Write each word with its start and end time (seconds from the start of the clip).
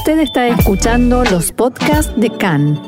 Usted 0.00 0.20
está 0.20 0.48
escuchando 0.48 1.24
los 1.24 1.52
podcasts 1.52 2.10
de 2.16 2.30
CAN. 2.30 2.80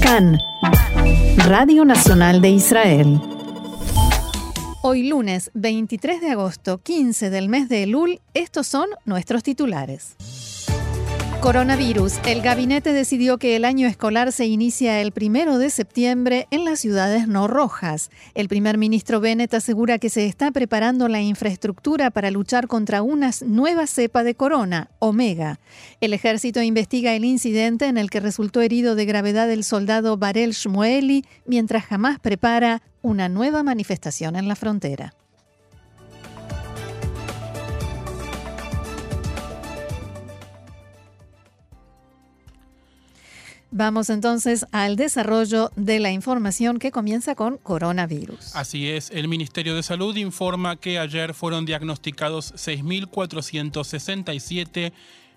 CAN, 0.00 0.38
Radio 1.48 1.84
Nacional 1.84 2.40
de 2.40 2.50
Israel. 2.50 3.20
Hoy 4.82 5.08
lunes 5.08 5.50
23 5.54 6.20
de 6.20 6.30
agosto, 6.30 6.78
15 6.78 7.28
del 7.28 7.48
mes 7.48 7.68
de 7.68 7.82
Elul, 7.82 8.20
estos 8.32 8.68
son 8.68 8.88
nuestros 9.04 9.42
titulares. 9.42 10.14
Coronavirus. 11.40 12.18
El 12.26 12.42
gabinete 12.42 12.92
decidió 12.92 13.38
que 13.38 13.56
el 13.56 13.64
año 13.64 13.88
escolar 13.88 14.30
se 14.30 14.44
inicia 14.44 15.00
el 15.00 15.10
primero 15.10 15.56
de 15.56 15.70
septiembre 15.70 16.46
en 16.50 16.66
las 16.66 16.80
ciudades 16.80 17.28
no 17.28 17.48
rojas. 17.48 18.10
El 18.34 18.46
primer 18.48 18.76
ministro 18.76 19.20
Bennett 19.20 19.54
asegura 19.54 19.98
que 19.98 20.10
se 20.10 20.26
está 20.26 20.50
preparando 20.50 21.08
la 21.08 21.22
infraestructura 21.22 22.10
para 22.10 22.30
luchar 22.30 22.68
contra 22.68 23.00
una 23.00 23.30
nueva 23.46 23.86
cepa 23.86 24.22
de 24.22 24.34
corona, 24.34 24.90
Omega. 24.98 25.58
El 26.02 26.12
ejército 26.12 26.60
investiga 26.60 27.14
el 27.14 27.24
incidente 27.24 27.86
en 27.86 27.96
el 27.96 28.10
que 28.10 28.20
resultó 28.20 28.60
herido 28.60 28.94
de 28.94 29.06
gravedad 29.06 29.50
el 29.50 29.64
soldado 29.64 30.18
Barel 30.18 30.52
Shmueli, 30.52 31.24
mientras 31.46 31.86
jamás 31.86 32.20
prepara 32.20 32.82
una 33.00 33.30
nueva 33.30 33.62
manifestación 33.62 34.36
en 34.36 34.46
la 34.46 34.56
frontera. 34.56 35.14
Vamos 43.72 44.10
entonces 44.10 44.66
al 44.72 44.96
desarrollo 44.96 45.70
de 45.76 46.00
la 46.00 46.10
información 46.10 46.80
que 46.80 46.90
comienza 46.90 47.36
con 47.36 47.56
coronavirus. 47.56 48.56
Así 48.56 48.88
es, 48.88 49.10
el 49.10 49.28
Ministerio 49.28 49.76
de 49.76 49.84
Salud 49.84 50.16
informa 50.16 50.74
que 50.74 50.98
ayer 50.98 51.34
fueron 51.34 51.66
diagnosticados 51.66 52.52
6.467 52.54 54.92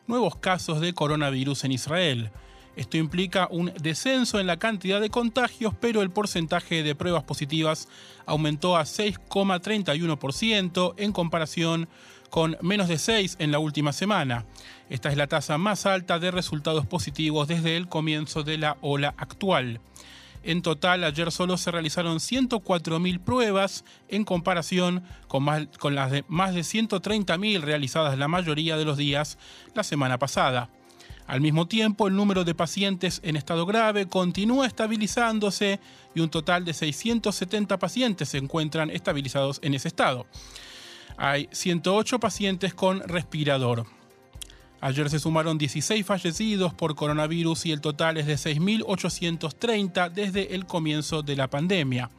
nuevos 0.08 0.36
casos 0.38 0.82
de 0.82 0.94
coronavirus 0.94 1.66
en 1.66 1.74
Israel. 1.74 2.32
Esto 2.76 2.98
implica 2.98 3.48
un 3.52 3.72
descenso 3.80 4.40
en 4.40 4.48
la 4.48 4.58
cantidad 4.58 5.00
de 5.00 5.12
contagios, 5.12 5.76
pero 5.80 6.02
el 6.02 6.10
porcentaje 6.10 6.82
de 6.82 6.96
pruebas 6.96 7.22
positivas 7.24 7.88
aumentó 8.26 8.78
a 8.78 8.84
6,31% 8.84 10.96
en 10.98 11.12
comparación 11.12 11.84
con 11.84 11.94
menos 12.62 12.88
de 12.88 12.98
6 12.98 13.38
en 13.40 13.52
la 13.52 13.60
última 13.60 13.94
semana. 13.94 14.46
Esta 14.90 15.10
es 15.10 15.18
la 15.18 15.28
tasa 15.28 15.58
más 15.58 15.86
alta 15.86 16.20
de 16.20 16.32
resultados 16.32 16.86
positivos 16.86 17.48
desde 17.48 17.78
el 17.78 17.88
comienzo 17.88 18.44
de 18.44 18.58
la 18.58 18.78
ola 18.82 19.14
actual. 19.18 19.80
En 20.44 20.62
total, 20.62 21.04
ayer 21.04 21.32
solo 21.32 21.58
se 21.58 21.72
realizaron 21.72 22.18
104.000 22.18 23.20
pruebas 23.20 23.86
en 24.10 24.26
comparación 24.26 25.04
con, 25.28 25.46
con 25.80 25.96
las 25.96 26.12
de 26.12 26.26
más 26.28 26.54
de 26.54 26.62
130.000 26.62 27.62
realizadas 27.62 28.18
la 28.18 28.28
mayoría 28.28 28.76
de 28.76 28.86
los 28.86 28.98
días 28.98 29.38
la 29.74 29.84
semana 29.84 30.20
pasada. 30.20 30.70
Al 31.28 31.40
mismo 31.40 31.68
tiempo, 31.68 32.08
el 32.08 32.16
número 32.16 32.44
de 32.44 32.56
pacientes 32.56 33.22
en 33.24 33.38
estado 33.38 33.66
grave 33.66 34.08
continúa 34.08 34.68
estabilizándose 34.68 35.80
y 36.14 36.20
un 36.20 36.30
total 36.30 36.66
de 36.66 36.74
670 36.74 37.80
pacientes 37.80 38.28
se 38.28 38.40
encuentran 38.40 38.90
estabilizados 38.90 39.60
en 39.62 39.76
ese 39.76 39.88
estado 39.88 40.26
hay 41.18 41.50
108 41.52 42.20
pacientes 42.20 42.74
con 42.74 43.02
respirador. 43.02 43.86
Ayer 44.82 45.10
se 45.10 45.20
sumaron 45.20 45.58
16 45.58 46.06
fallecidos 46.06 46.74
por 46.74 46.96
coronavirus 46.96 47.68
y 47.68 47.72
el 47.72 47.80
total 47.80 48.18
es 48.18 48.26
de 48.26 48.36
6.830 48.36 50.12
desde 50.12 50.56
el 50.56 50.66
comienzo 50.66 51.22
de 51.22 51.38
la 51.38 51.50
pandemia. 51.50 52.10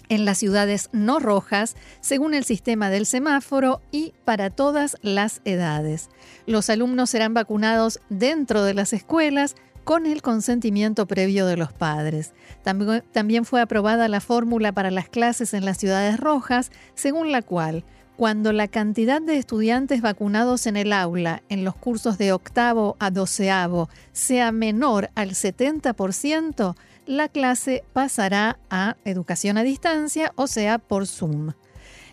en 0.09 0.25
las 0.25 0.39
ciudades 0.39 0.91
no 0.93 1.19
rojas, 1.19 1.77
según 2.01 2.35
el 2.35 2.45
sistema 2.45 2.91
del 2.91 3.07
semáforo 3.07 3.81
y 3.91 4.13
para 4.25 4.51
todas 4.51 4.97
las 5.03 5.41
edades. 5.45 6.09
Los 6.47 6.71
alumnos 6.71 7.11
serán 7.11 7.35
vacunados 7.35 8.01
dentro 8.09 8.65
de 8.65 8.75
las 8.75 8.93
escuelas 8.93 9.57
con 9.85 10.07
el 10.07 10.23
consentimiento 10.23 11.07
previo 11.07 11.47
de 11.47 11.57
los 11.57 11.73
padres. 11.73 12.33
También 12.63 13.45
fue 13.45 13.61
aprobada 13.61 14.09
la 14.09 14.21
fórmula 14.21 14.73
para 14.73 14.91
las 14.91 15.09
clases 15.09 15.55
en 15.55 15.65
las 15.65 15.79
ciudades 15.79 16.19
rojas, 16.19 16.73
según 16.95 17.33
la 17.33 17.43
cual, 17.43 17.85
cuando 18.17 18.53
la 18.53 18.69
cantidad 18.69 19.21
de 19.21 19.39
estudiantes 19.39 20.01
vacunados 20.01 20.67
en 20.67 20.77
el 20.77 20.93
aula 20.93 21.43
en 21.49 21.65
los 21.65 21.75
cursos 21.75 22.17
de 22.17 22.33
octavo 22.33 22.97
a 23.01 23.11
doceavo 23.11 23.89
sea 24.13 24.53
menor 24.53 25.11
al 25.15 25.31
70%, 25.31 26.77
la 27.07 27.29
clase 27.29 27.85
pasará 27.93 28.59
a 28.71 28.97
educación 29.05 29.59
a 29.59 29.63
distancia, 29.63 30.33
o 30.37 30.47
sea, 30.47 30.79
por 30.79 31.07
Zoom. 31.07 31.53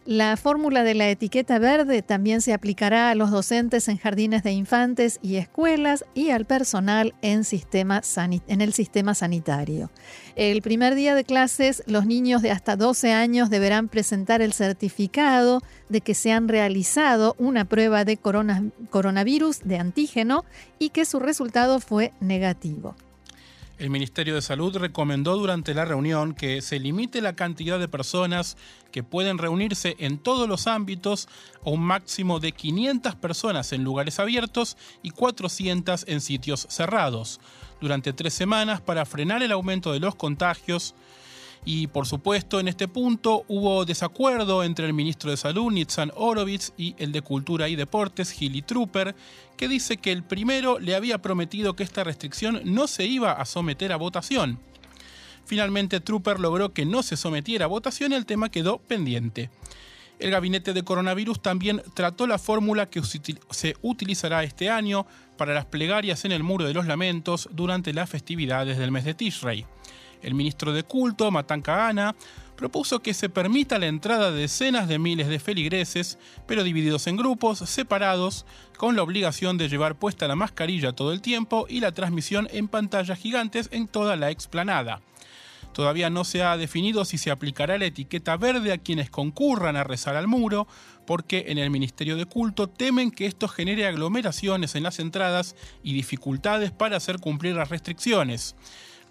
La 0.05 0.35
fórmula 0.35 0.83
de 0.83 0.95
la 0.95 1.07
etiqueta 1.09 1.59
verde 1.59 2.01
también 2.01 2.41
se 2.41 2.53
aplicará 2.53 3.11
a 3.11 3.15
los 3.15 3.29
docentes 3.29 3.87
en 3.87 3.97
jardines 3.97 4.41
de 4.41 4.51
infantes 4.51 5.19
y 5.21 5.35
escuelas 5.35 6.05
y 6.15 6.31
al 6.31 6.45
personal 6.45 7.13
en, 7.21 7.41
el 7.41 8.73
sistema 8.73 9.13
sanitario. 9.13 9.91
El 10.35 10.63
primer 10.63 10.95
día 10.95 11.13
de 11.13 11.23
clases, 11.23 11.83
los 11.85 12.07
niños 12.07 12.41
de 12.41 12.49
hasta 12.49 12.75
12 12.75 13.13
años 13.13 13.51
deberán 13.51 13.89
presentar 13.89 14.41
el 14.41 14.53
certificado 14.53 15.61
de 15.87 16.01
que 16.01 16.15
se 16.15 16.31
han 16.31 16.47
realizado 16.47 17.35
una 17.37 17.65
prueba 17.65 18.03
de 18.03 18.17
coronavirus 18.17 19.59
de 19.63 19.77
antígeno 19.77 20.45
y 20.79 20.89
que 20.89 21.05
su 21.05 21.19
resultado 21.19 21.79
fue 21.79 22.11
negativo. 22.19 22.95
El 23.81 23.89
Ministerio 23.89 24.35
de 24.35 24.43
Salud 24.43 24.77
recomendó 24.77 25.35
durante 25.37 25.73
la 25.73 25.85
reunión 25.85 26.35
que 26.35 26.61
se 26.61 26.79
limite 26.79 27.19
la 27.19 27.35
cantidad 27.35 27.79
de 27.79 27.87
personas 27.87 28.55
que 28.91 29.01
pueden 29.01 29.39
reunirse 29.39 29.95
en 29.97 30.19
todos 30.19 30.47
los 30.47 30.67
ámbitos 30.67 31.27
a 31.65 31.71
un 31.71 31.81
máximo 31.81 32.39
de 32.39 32.51
500 32.51 33.15
personas 33.15 33.73
en 33.73 33.83
lugares 33.83 34.19
abiertos 34.19 34.77
y 35.01 35.09
400 35.09 36.05
en 36.07 36.21
sitios 36.21 36.67
cerrados, 36.69 37.41
durante 37.79 38.13
tres 38.13 38.35
semanas 38.35 38.81
para 38.81 39.03
frenar 39.03 39.41
el 39.41 39.51
aumento 39.51 39.93
de 39.93 39.99
los 39.99 40.13
contagios 40.13 40.93
y 41.63 41.87
por 41.87 42.07
supuesto, 42.07 42.59
en 42.59 42.67
este 42.67 42.87
punto 42.87 43.45
hubo 43.47 43.85
desacuerdo 43.85 44.63
entre 44.63 44.87
el 44.87 44.93
ministro 44.93 45.29
de 45.29 45.37
Salud, 45.37 45.71
Nitzan 45.71 46.11
Orovitz, 46.15 46.73
y 46.75 46.95
el 46.97 47.11
de 47.11 47.21
Cultura 47.21 47.69
y 47.69 47.75
Deportes, 47.75 48.31
Gilly 48.31 48.63
Trooper, 48.63 49.15
que 49.57 49.67
dice 49.67 49.97
que 49.97 50.11
el 50.11 50.23
primero 50.23 50.79
le 50.79 50.95
había 50.95 51.21
prometido 51.21 51.75
que 51.75 51.83
esta 51.83 52.03
restricción 52.03 52.61
no 52.65 52.87
se 52.87 53.05
iba 53.05 53.33
a 53.33 53.45
someter 53.45 53.91
a 53.91 53.97
votación. 53.97 54.59
Finalmente, 55.45 55.99
Trooper 55.99 56.39
logró 56.39 56.73
que 56.73 56.85
no 56.85 57.03
se 57.03 57.17
sometiera 57.17 57.65
a 57.65 57.67
votación 57.67 58.11
y 58.11 58.15
el 58.15 58.25
tema 58.25 58.49
quedó 58.49 58.79
pendiente. 58.79 59.49
El 60.17 60.31
gabinete 60.31 60.73
de 60.73 60.83
coronavirus 60.83 61.41
también 61.41 61.81
trató 61.93 62.25
la 62.25 62.37
fórmula 62.37 62.89
que 62.89 63.01
se 63.03 63.75
utilizará 63.81 64.43
este 64.43 64.69
año 64.69 65.05
para 65.37 65.53
las 65.53 65.65
plegarias 65.65 66.25
en 66.25 66.31
el 66.31 66.43
Muro 66.43 66.65
de 66.65 66.73
los 66.73 66.85
Lamentos 66.85 67.49
durante 67.51 67.93
las 67.93 68.09
festividades 68.09 68.77
del 68.77 68.91
mes 68.91 69.03
de 69.03 69.15
Tishrei. 69.15 69.65
El 70.21 70.33
ministro 70.35 70.73
de 70.73 70.83
Culto, 70.83 71.31
Matan 71.31 71.61
Kahana, 71.61 72.15
propuso 72.55 72.99
que 72.99 73.15
se 73.15 73.27
permita 73.27 73.79
la 73.79 73.87
entrada 73.87 74.31
de 74.31 74.41
decenas 74.41 74.87
de 74.87 74.99
miles 74.99 75.27
de 75.27 75.39
feligreses, 75.39 76.19
pero 76.45 76.63
divididos 76.63 77.07
en 77.07 77.17
grupos, 77.17 77.57
separados, 77.57 78.45
con 78.77 78.95
la 78.95 79.01
obligación 79.01 79.57
de 79.57 79.67
llevar 79.67 79.95
puesta 79.95 80.27
la 80.27 80.35
mascarilla 80.35 80.93
todo 80.93 81.11
el 81.11 81.21
tiempo 81.21 81.65
y 81.67 81.79
la 81.79 81.91
transmisión 81.91 82.47
en 82.51 82.67
pantallas 82.67 83.17
gigantes 83.17 83.69
en 83.71 83.87
toda 83.87 84.15
la 84.15 84.29
explanada. 84.29 85.01
Todavía 85.73 86.09
no 86.09 86.23
se 86.23 86.43
ha 86.43 86.57
definido 86.57 87.05
si 87.05 87.17
se 87.17 87.31
aplicará 87.31 87.77
la 87.77 87.85
etiqueta 87.85 88.35
verde 88.37 88.73
a 88.73 88.77
quienes 88.77 89.09
concurran 89.09 89.75
a 89.75 89.83
rezar 89.83 90.15
al 90.15 90.27
muro, 90.27 90.67
porque 91.07 91.45
en 91.47 91.57
el 91.57 91.69
Ministerio 91.69 92.17
de 92.17 92.25
Culto 92.25 92.67
temen 92.67 93.09
que 93.09 93.25
esto 93.25 93.47
genere 93.47 93.87
aglomeraciones 93.87 94.75
en 94.75 94.83
las 94.83 94.99
entradas 94.99 95.55
y 95.81 95.93
dificultades 95.93 96.71
para 96.71 96.97
hacer 96.97 97.19
cumplir 97.19 97.55
las 97.55 97.69
restricciones. 97.69 98.55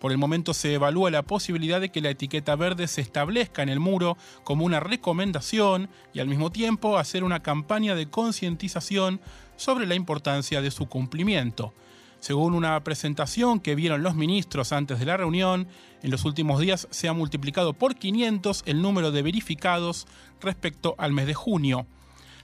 Por 0.00 0.12
el 0.12 0.18
momento 0.18 0.54
se 0.54 0.72
evalúa 0.72 1.10
la 1.10 1.22
posibilidad 1.22 1.80
de 1.80 1.90
que 1.90 2.00
la 2.00 2.08
etiqueta 2.08 2.56
verde 2.56 2.88
se 2.88 3.02
establezca 3.02 3.62
en 3.62 3.68
el 3.68 3.80
muro 3.80 4.16
como 4.44 4.64
una 4.64 4.80
recomendación 4.80 5.90
y 6.14 6.20
al 6.20 6.26
mismo 6.26 6.50
tiempo 6.50 6.96
hacer 6.96 7.22
una 7.22 7.42
campaña 7.42 7.94
de 7.94 8.08
concientización 8.08 9.20
sobre 9.56 9.86
la 9.86 9.94
importancia 9.94 10.62
de 10.62 10.70
su 10.70 10.86
cumplimiento. 10.86 11.74
Según 12.18 12.54
una 12.54 12.82
presentación 12.82 13.60
que 13.60 13.74
vieron 13.74 14.02
los 14.02 14.14
ministros 14.14 14.72
antes 14.72 14.98
de 14.98 15.06
la 15.06 15.18
reunión, 15.18 15.68
en 16.02 16.10
los 16.10 16.24
últimos 16.24 16.60
días 16.60 16.88
se 16.90 17.08
ha 17.08 17.12
multiplicado 17.12 17.74
por 17.74 17.94
500 17.94 18.62
el 18.66 18.80
número 18.80 19.10
de 19.10 19.22
verificados 19.22 20.06
respecto 20.40 20.94
al 20.96 21.12
mes 21.12 21.26
de 21.26 21.34
junio. 21.34 21.86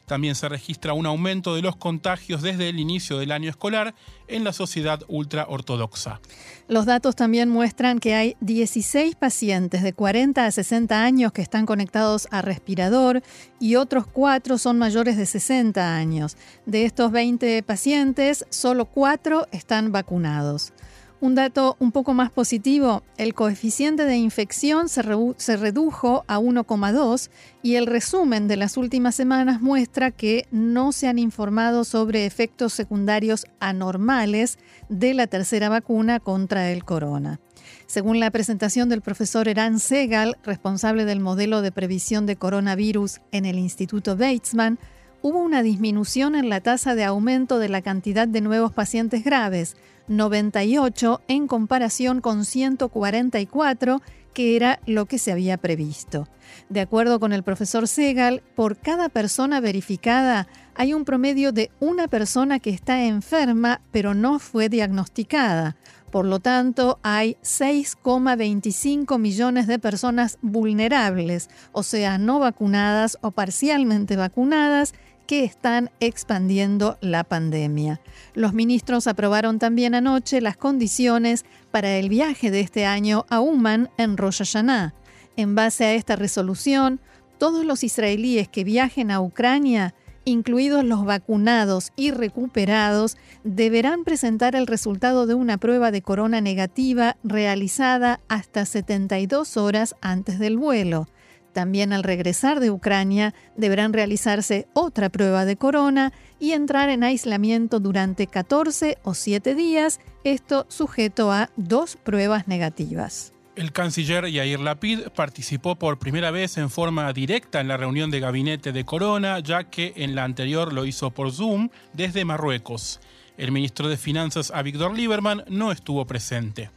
También 0.06 0.36
se 0.36 0.48
registra 0.48 0.92
un 0.92 1.04
aumento 1.04 1.54
de 1.56 1.62
los 1.62 1.76
contagios 1.76 2.40
desde 2.40 2.68
el 2.68 2.78
inicio 2.78 3.18
del 3.18 3.32
año 3.32 3.50
escolar 3.50 3.94
en 4.28 4.44
la 4.44 4.52
sociedad 4.52 5.00
ultraortodoxa. 5.08 6.20
Los 6.68 6.86
datos 6.86 7.16
también 7.16 7.48
muestran 7.48 7.98
que 7.98 8.14
hay 8.14 8.36
16 8.40 9.16
pacientes 9.16 9.82
de 9.82 9.92
40 9.92 10.46
a 10.46 10.50
60 10.50 11.02
años 11.02 11.32
que 11.32 11.42
están 11.42 11.66
conectados 11.66 12.28
a 12.30 12.40
respirador 12.40 13.22
y 13.58 13.76
otros 13.76 14.06
4 14.06 14.58
son 14.58 14.78
mayores 14.78 15.16
de 15.16 15.26
60 15.26 15.96
años. 15.96 16.36
De 16.66 16.84
estos 16.84 17.10
20 17.10 17.62
pacientes, 17.64 18.46
solo 18.48 18.86
4 18.86 19.48
están 19.50 19.90
vacunados. 19.90 20.72
Un 21.18 21.34
dato 21.34 21.76
un 21.80 21.92
poco 21.92 22.12
más 22.12 22.30
positivo, 22.30 23.02
el 23.16 23.32
coeficiente 23.32 24.04
de 24.04 24.16
infección 24.16 24.90
se, 24.90 25.02
redujo 25.02 26.24
a 26.28 26.38
1,2 26.38 27.30
y 27.62 27.76
el 27.76 27.86
resumen 27.86 28.48
de 28.48 28.56
las 28.58 28.76
últimas 28.76 29.14
semanas 29.14 29.62
muestra 29.62 30.10
que 30.10 30.46
no 30.50 30.92
se 30.92 31.08
han 31.08 31.18
informado 31.18 31.84
sobre 31.84 32.26
efectos 32.26 32.74
secundarios 32.74 33.46
anormales 33.60 34.58
de 34.90 35.14
la 35.14 35.26
tercera 35.26 35.70
vacuna 35.70 36.20
contra 36.20 36.70
el 36.70 36.84
corona. 36.84 37.40
Según 37.86 38.20
la 38.20 38.30
presentación 38.30 38.90
del 38.90 39.00
profesor 39.00 39.48
Eran 39.48 39.80
Segal, 39.80 40.36
responsable 40.44 41.06
del 41.06 41.20
modelo 41.20 41.62
de 41.62 41.72
previsión 41.72 42.26
de 42.26 42.36
coronavirus 42.36 43.20
en 43.32 43.46
el 43.46 43.58
Instituto 43.58 44.14
Weizmann, 44.14 44.78
hubo 45.22 45.42
una 45.42 45.62
disminución 45.62 46.34
en 46.34 46.50
la 46.50 46.60
tasa 46.60 46.94
de 46.94 47.04
aumento 47.04 47.58
de 47.58 47.70
la 47.70 47.80
cantidad 47.80 48.28
de 48.28 48.42
nuevos 48.42 48.72
pacientes 48.72 49.24
graves, 49.24 49.76
98 50.08 51.22
en 51.28 51.46
comparación 51.46 52.20
con 52.20 52.44
144 52.44 54.02
que 54.36 54.54
era 54.54 54.80
lo 54.84 55.06
que 55.06 55.18
se 55.18 55.32
había 55.32 55.56
previsto. 55.56 56.28
De 56.68 56.80
acuerdo 56.80 57.18
con 57.18 57.32
el 57.32 57.42
profesor 57.42 57.88
Segal, 57.88 58.42
por 58.54 58.76
cada 58.76 59.08
persona 59.08 59.60
verificada 59.60 60.46
hay 60.74 60.92
un 60.92 61.06
promedio 61.06 61.52
de 61.52 61.70
una 61.80 62.06
persona 62.06 62.58
que 62.58 62.68
está 62.68 63.04
enferma 63.04 63.80
pero 63.92 64.12
no 64.12 64.38
fue 64.38 64.68
diagnosticada. 64.68 65.76
Por 66.10 66.24
lo 66.24 66.38
tanto, 66.38 67.00
hay 67.02 67.36
6,25 67.42 69.18
millones 69.18 69.66
de 69.66 69.78
personas 69.78 70.38
vulnerables, 70.40 71.50
o 71.72 71.82
sea, 71.82 72.16
no 72.18 72.38
vacunadas 72.38 73.18
o 73.22 73.32
parcialmente 73.32 74.16
vacunadas, 74.16 74.94
que 75.26 75.44
están 75.44 75.90
expandiendo 76.00 76.98
la 77.00 77.24
pandemia. 77.24 78.00
Los 78.34 78.54
ministros 78.54 79.06
aprobaron 79.06 79.58
también 79.58 79.94
anoche 79.94 80.40
las 80.40 80.56
condiciones 80.56 81.44
para 81.70 81.96
el 81.96 82.08
viaje 82.08 82.50
de 82.50 82.60
este 82.60 82.86
año 82.86 83.26
a 83.28 83.40
Uman 83.40 83.90
en 83.98 84.16
Rosh 84.16 84.38
Hashanah. 84.38 84.94
En 85.36 85.54
base 85.54 85.84
a 85.84 85.94
esta 85.94 86.16
resolución, 86.16 87.00
todos 87.38 87.64
los 87.64 87.84
israelíes 87.84 88.48
que 88.48 88.64
viajen 88.64 89.10
a 89.10 89.20
Ucrania, 89.20 89.94
incluidos 90.24 90.84
los 90.84 91.04
vacunados 91.04 91.92
y 91.96 92.10
recuperados, 92.10 93.16
deberán 93.44 94.04
presentar 94.04 94.56
el 94.56 94.66
resultado 94.66 95.26
de 95.26 95.34
una 95.34 95.58
prueba 95.58 95.90
de 95.90 96.02
corona 96.02 96.40
negativa 96.40 97.16
realizada 97.22 98.20
hasta 98.28 98.64
72 98.64 99.56
horas 99.56 99.94
antes 100.00 100.38
del 100.38 100.56
vuelo. 100.56 101.08
También 101.56 101.94
al 101.94 102.02
regresar 102.02 102.60
de 102.60 102.70
Ucrania 102.70 103.32
deberán 103.56 103.94
realizarse 103.94 104.68
otra 104.74 105.08
prueba 105.08 105.46
de 105.46 105.56
corona 105.56 106.12
y 106.38 106.52
entrar 106.52 106.90
en 106.90 107.02
aislamiento 107.02 107.80
durante 107.80 108.26
14 108.26 108.98
o 109.02 109.14
7 109.14 109.54
días, 109.54 109.98
esto 110.22 110.66
sujeto 110.68 111.32
a 111.32 111.48
dos 111.56 111.96
pruebas 111.96 112.46
negativas. 112.46 113.32
El 113.54 113.72
canciller 113.72 114.26
Yair 114.26 114.60
Lapid 114.60 115.08
participó 115.14 115.76
por 115.76 115.98
primera 115.98 116.30
vez 116.30 116.58
en 116.58 116.68
forma 116.68 117.10
directa 117.14 117.62
en 117.62 117.68
la 117.68 117.78
reunión 117.78 118.10
de 118.10 118.20
gabinete 118.20 118.72
de 118.72 118.84
Corona, 118.84 119.38
ya 119.38 119.64
que 119.64 119.94
en 119.96 120.14
la 120.14 120.24
anterior 120.24 120.74
lo 120.74 120.84
hizo 120.84 121.10
por 121.10 121.32
Zoom 121.32 121.70
desde 121.94 122.26
Marruecos. 122.26 123.00
El 123.38 123.50
ministro 123.50 123.88
de 123.88 123.96
Finanzas, 123.96 124.50
Avigdor 124.54 124.94
Lieberman, 124.94 125.42
no 125.48 125.72
estuvo 125.72 126.06
presente. 126.06 126.68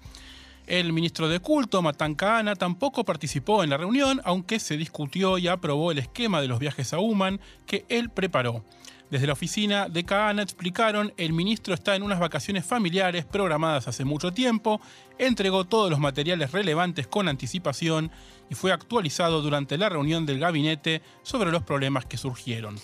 El 0.70 0.94
ministro 0.94 1.28
de 1.28 1.40
Culto, 1.40 1.82
Matan 1.82 2.14
Kahana, 2.14 2.56
tampoco 2.56 3.04
participó 3.04 3.64
en 3.64 3.72
la 3.72 3.78
reunión, 3.78 4.22
aunque 4.24 4.60
se 4.60 4.78
discutió 4.78 5.40
y 5.40 5.48
aprobó 5.48 5.92
el 5.92 5.98
esquema 5.98 6.42
de 6.42 6.48
los 6.48 6.60
viajes 6.60 6.94
a 6.94 7.00
Uman 7.00 7.40
que 7.66 7.88
él 7.90 8.12
preparó. 8.12 8.64
Desde 9.10 9.26
la 9.26 9.34
oficina 9.34 9.90
de 9.90 10.04
Kahana 10.04 10.44
explicaron, 10.44 11.12
el 11.18 11.34
ministro 11.34 11.74
está 11.74 11.96
en 11.96 12.04
unas 12.04 12.20
vacaciones 12.20 12.68
familiares 12.68 13.26
programadas 13.26 13.88
hace 13.88 14.06
mucho 14.06 14.32
tiempo, 14.32 14.80
entregó 15.18 15.66
todos 15.66 15.90
los 15.90 16.00
materiales 16.00 16.52
relevantes 16.52 17.08
con 17.08 17.28
anticipación 17.28 18.12
y 18.48 18.54
fue 18.54 18.72
actualizado 18.72 19.42
durante 19.42 19.76
la 19.76 19.90
reunión 19.90 20.28
del 20.28 20.38
gabinete 20.38 21.02
sobre 21.24 21.52
los 21.52 21.64
problemas 21.64 22.06
que 22.06 22.18
surgieron. 22.18 22.76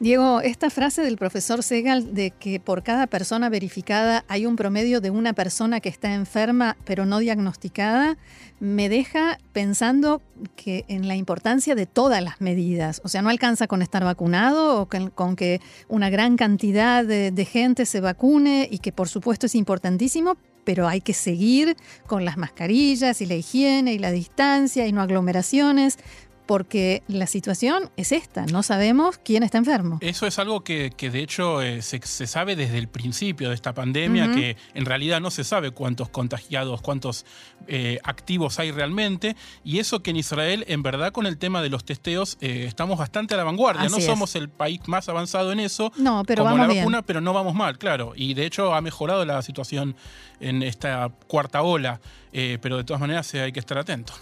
Diego, 0.00 0.40
esta 0.40 0.70
frase 0.70 1.02
del 1.02 1.16
profesor 1.16 1.62
Segal 1.62 2.14
de 2.14 2.32
que 2.32 2.58
por 2.58 2.82
cada 2.82 3.06
persona 3.06 3.48
verificada 3.48 4.24
hay 4.26 4.44
un 4.44 4.56
promedio 4.56 5.00
de 5.00 5.10
una 5.10 5.34
persona 5.34 5.78
que 5.78 5.88
está 5.88 6.12
enferma 6.14 6.76
pero 6.84 7.06
no 7.06 7.20
diagnosticada, 7.20 8.18
me 8.58 8.88
deja 8.88 9.38
pensando 9.52 10.20
que 10.56 10.84
en 10.88 11.06
la 11.06 11.14
importancia 11.14 11.76
de 11.76 11.86
todas 11.86 12.24
las 12.24 12.40
medidas. 12.40 13.02
O 13.04 13.08
sea, 13.08 13.22
no 13.22 13.28
alcanza 13.28 13.68
con 13.68 13.82
estar 13.82 14.02
vacunado 14.02 14.80
o 14.80 14.88
con, 14.88 15.36
que 15.36 15.60
una 15.86 16.10
gran 16.10 16.36
cantidad 16.36 17.04
de, 17.04 17.30
de 17.30 17.44
gente 17.44 17.86
se 17.86 18.00
vacune 18.00 18.68
y 18.68 18.78
que 18.78 18.90
por 18.90 19.08
supuesto 19.08 19.46
es 19.46 19.54
importantísimo, 19.54 20.36
pero 20.64 20.88
hay 20.88 21.00
que 21.00 21.14
seguir 21.14 21.76
con 22.06 22.24
las 22.24 22.36
mascarillas 22.36 23.20
y 23.20 23.26
la 23.26 23.34
higiene 23.34 23.92
y 23.92 23.98
la 23.98 24.10
distancia 24.10 24.86
y 24.86 24.92
no 24.92 25.02
aglomeraciones 25.02 25.98
porque 26.46 27.02
la 27.08 27.26
situación 27.26 27.90
es 27.96 28.12
esta, 28.12 28.46
no 28.46 28.62
sabemos 28.62 29.18
quién 29.18 29.42
está 29.42 29.58
enfermo. 29.58 29.98
Eso 30.00 30.26
es 30.26 30.38
algo 30.38 30.62
que, 30.62 30.90
de 30.90 31.18
hecho 31.20 31.62
eh, 31.62 31.82
se, 31.82 32.00
sabe 32.26 32.56
desde 32.56 32.78
el 32.78 32.88
principio 32.88 33.48
de 33.48 33.54
esta 33.54 33.72
pandemia, 33.72 34.32
que 34.32 34.56
en 34.74 34.84
realidad 34.84 35.20
no 35.20 35.30
se 35.30 35.44
sabe 35.44 35.70
cuántos 35.70 36.08
contagiados, 36.08 36.82
cuántos 36.82 37.24
eh, 37.66 37.98
activos 38.04 38.58
hay 38.58 38.72
realmente, 38.72 39.36
y 39.64 39.78
eso 39.78 40.02
que 40.02 40.10
en 40.10 40.16
Israel, 40.16 40.64
en 40.68 40.82
verdad, 40.82 41.12
con 41.12 41.26
el 41.26 41.38
tema 41.38 41.62
de 41.62 41.70
los 41.70 41.84
testeos, 41.84 42.36
eh, 42.40 42.64
estamos 42.66 42.98
bastante 42.98 43.34
a 43.34 43.36
la 43.36 43.44
vanguardia. 43.44 43.88
no 43.88 44.00
somos 44.00 44.34
el 44.34 44.48
país 44.48 44.80
más 44.86 45.08
avanzado 45.08 45.52
en 45.52 45.60
eso, 45.60 45.92
no, 45.96 46.24
pero 46.26 46.44
como 46.44 46.58
la 46.58 46.66
vacuna, 46.66 47.02
pero 47.02 47.20
no 47.20 47.32
vamos 47.32 47.54
mal, 47.54 47.78
claro. 47.78 48.12
Y 48.16 48.34
de 48.34 48.46
hecho 48.46 48.74
ha 48.74 48.80
mejorado 48.80 49.24
la 49.24 49.40
situación 49.42 49.96
en 50.40 50.62
esta 50.62 51.10
cuarta 51.26 51.62
ola, 51.62 52.00
pero 52.32 52.76
de 52.76 52.84
todas 52.84 53.00
maneras 53.00 53.32
hay 53.34 53.52
que 53.52 53.60
estar 53.60 53.78
atento. 53.78 54.12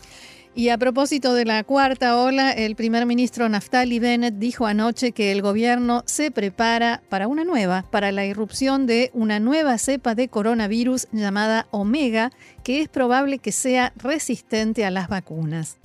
Y 0.55 0.69
a 0.69 0.77
propósito 0.77 1.33
de 1.33 1.47
la 1.47 1.65
cuarta 1.65 2.19
ola, 2.19 2.53
el 2.53 2.77
primer 2.77 3.07
ministro 3.07 3.49
Naftali 3.49 3.99
Bennett 3.99 4.35
dijo 4.35 4.67
anoche 4.67 5.13
que 5.13 5.33
el 5.33 5.41
gobierno 5.41 6.03
se 6.05 6.31
prepara 6.31 7.01
para 7.09 7.27
una 7.27 7.43
nueva, 7.45 7.87
para 7.91 8.13
la 8.13 8.27
irrupción 8.27 8.87
de 8.87 9.11
una 9.15 9.41
nueva 9.41 9.79
cepa 9.79 10.15
de 10.15 10.29
coronavirus 10.29 11.09
llamada 11.11 11.69
Omega, 11.71 12.33
que 12.65 12.83
es 12.83 12.89
probable 12.89 13.39
que 13.39 13.51
sea 13.51 13.95
resistente 13.97 14.85
a 14.85 14.91
las 14.91 15.09
vacunas. 15.09 15.79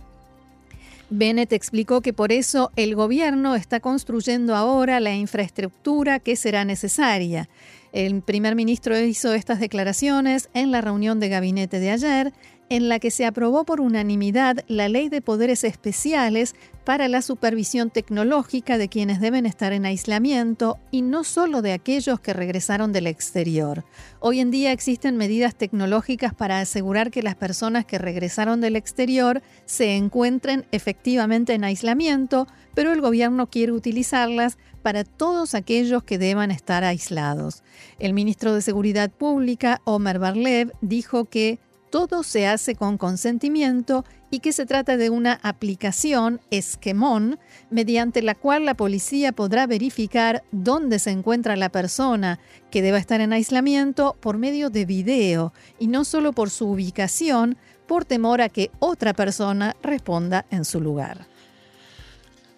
Bennett 1.09 1.53
explicó 1.53 2.01
que 2.01 2.11
por 2.11 2.33
eso 2.33 2.69
el 2.75 2.93
gobierno 2.93 3.55
está 3.55 3.79
construyendo 3.79 4.53
ahora 4.53 4.99
la 4.99 5.15
infraestructura 5.15 6.19
que 6.19 6.35
será 6.35 6.65
necesaria. 6.65 7.47
El 7.93 8.21
primer 8.21 8.55
ministro 8.55 8.99
hizo 8.99 9.33
estas 9.33 9.61
declaraciones 9.61 10.49
en 10.53 10.71
la 10.71 10.81
reunión 10.81 11.21
de 11.21 11.29
gabinete 11.29 11.79
de 11.79 11.91
ayer 11.91 12.33
en 12.69 12.89
la 12.89 12.99
que 12.99 13.11
se 13.11 13.25
aprobó 13.25 13.65
por 13.65 13.81
unanimidad 13.81 14.63
la 14.67 14.89
ley 14.89 15.09
de 15.09 15.21
poderes 15.21 15.63
especiales 15.63 16.55
para 16.83 17.09
la 17.09 17.21
supervisión 17.21 17.89
tecnológica 17.89 18.77
de 18.77 18.87
quienes 18.87 19.19
deben 19.19 19.45
estar 19.45 19.73
en 19.73 19.85
aislamiento 19.85 20.77
y 20.89 21.01
no 21.01 21.25
solo 21.25 21.61
de 21.61 21.73
aquellos 21.73 22.19
que 22.21 22.31
regresaron 22.33 22.93
del 22.93 23.07
exterior. 23.07 23.83
Hoy 24.19 24.39
en 24.39 24.51
día 24.51 24.71
existen 24.71 25.17
medidas 25.17 25.55
tecnológicas 25.55 26.33
para 26.33 26.59
asegurar 26.59 27.11
que 27.11 27.23
las 27.23 27.35
personas 27.35 27.85
que 27.85 27.97
regresaron 27.97 28.61
del 28.61 28.77
exterior 28.77 29.41
se 29.65 29.95
encuentren 29.95 30.65
efectivamente 30.71 31.53
en 31.53 31.65
aislamiento, 31.65 32.47
pero 32.73 32.93
el 32.93 33.01
gobierno 33.01 33.49
quiere 33.49 33.73
utilizarlas 33.73 34.57
para 34.81 35.03
todos 35.03 35.55
aquellos 35.55 36.03
que 36.03 36.17
deban 36.17 36.51
estar 36.51 36.85
aislados. 36.85 37.63
El 37.99 38.13
ministro 38.13 38.53
de 38.53 38.61
Seguridad 38.61 39.11
Pública, 39.11 39.81
Omer 39.83 40.19
Barlev, 40.19 40.71
dijo 40.79 41.25
que 41.25 41.59
todo 41.89 42.23
se 42.23 42.47
hace 42.47 42.75
con 42.75 42.97
consentimiento 42.97 44.05
y 44.29 44.39
que 44.39 44.51
se 44.51 44.65
trata 44.65 44.97
de 44.97 45.09
una 45.09 45.39
aplicación 45.41 46.41
esquemón 46.51 47.39
mediante 47.69 48.21
la 48.21 48.35
cual 48.35 48.65
la 48.65 48.75
policía 48.75 49.31
podrá 49.31 49.67
verificar 49.67 50.43
dónde 50.51 50.99
se 50.99 51.11
encuentra 51.11 51.55
la 51.55 51.69
persona 51.69 52.39
que 52.71 52.81
deba 52.81 52.97
estar 52.97 53.21
en 53.21 53.33
aislamiento 53.33 54.15
por 54.19 54.37
medio 54.37 54.69
de 54.69 54.85
video 54.85 55.53
y 55.79 55.87
no 55.87 56.03
solo 56.03 56.33
por 56.33 56.49
su 56.49 56.67
ubicación 56.67 57.57
por 57.87 58.03
temor 58.03 58.41
a 58.41 58.49
que 58.49 58.69
otra 58.79 59.13
persona 59.13 59.75
responda 59.81 60.45
en 60.51 60.65
su 60.65 60.81
lugar. 60.81 61.27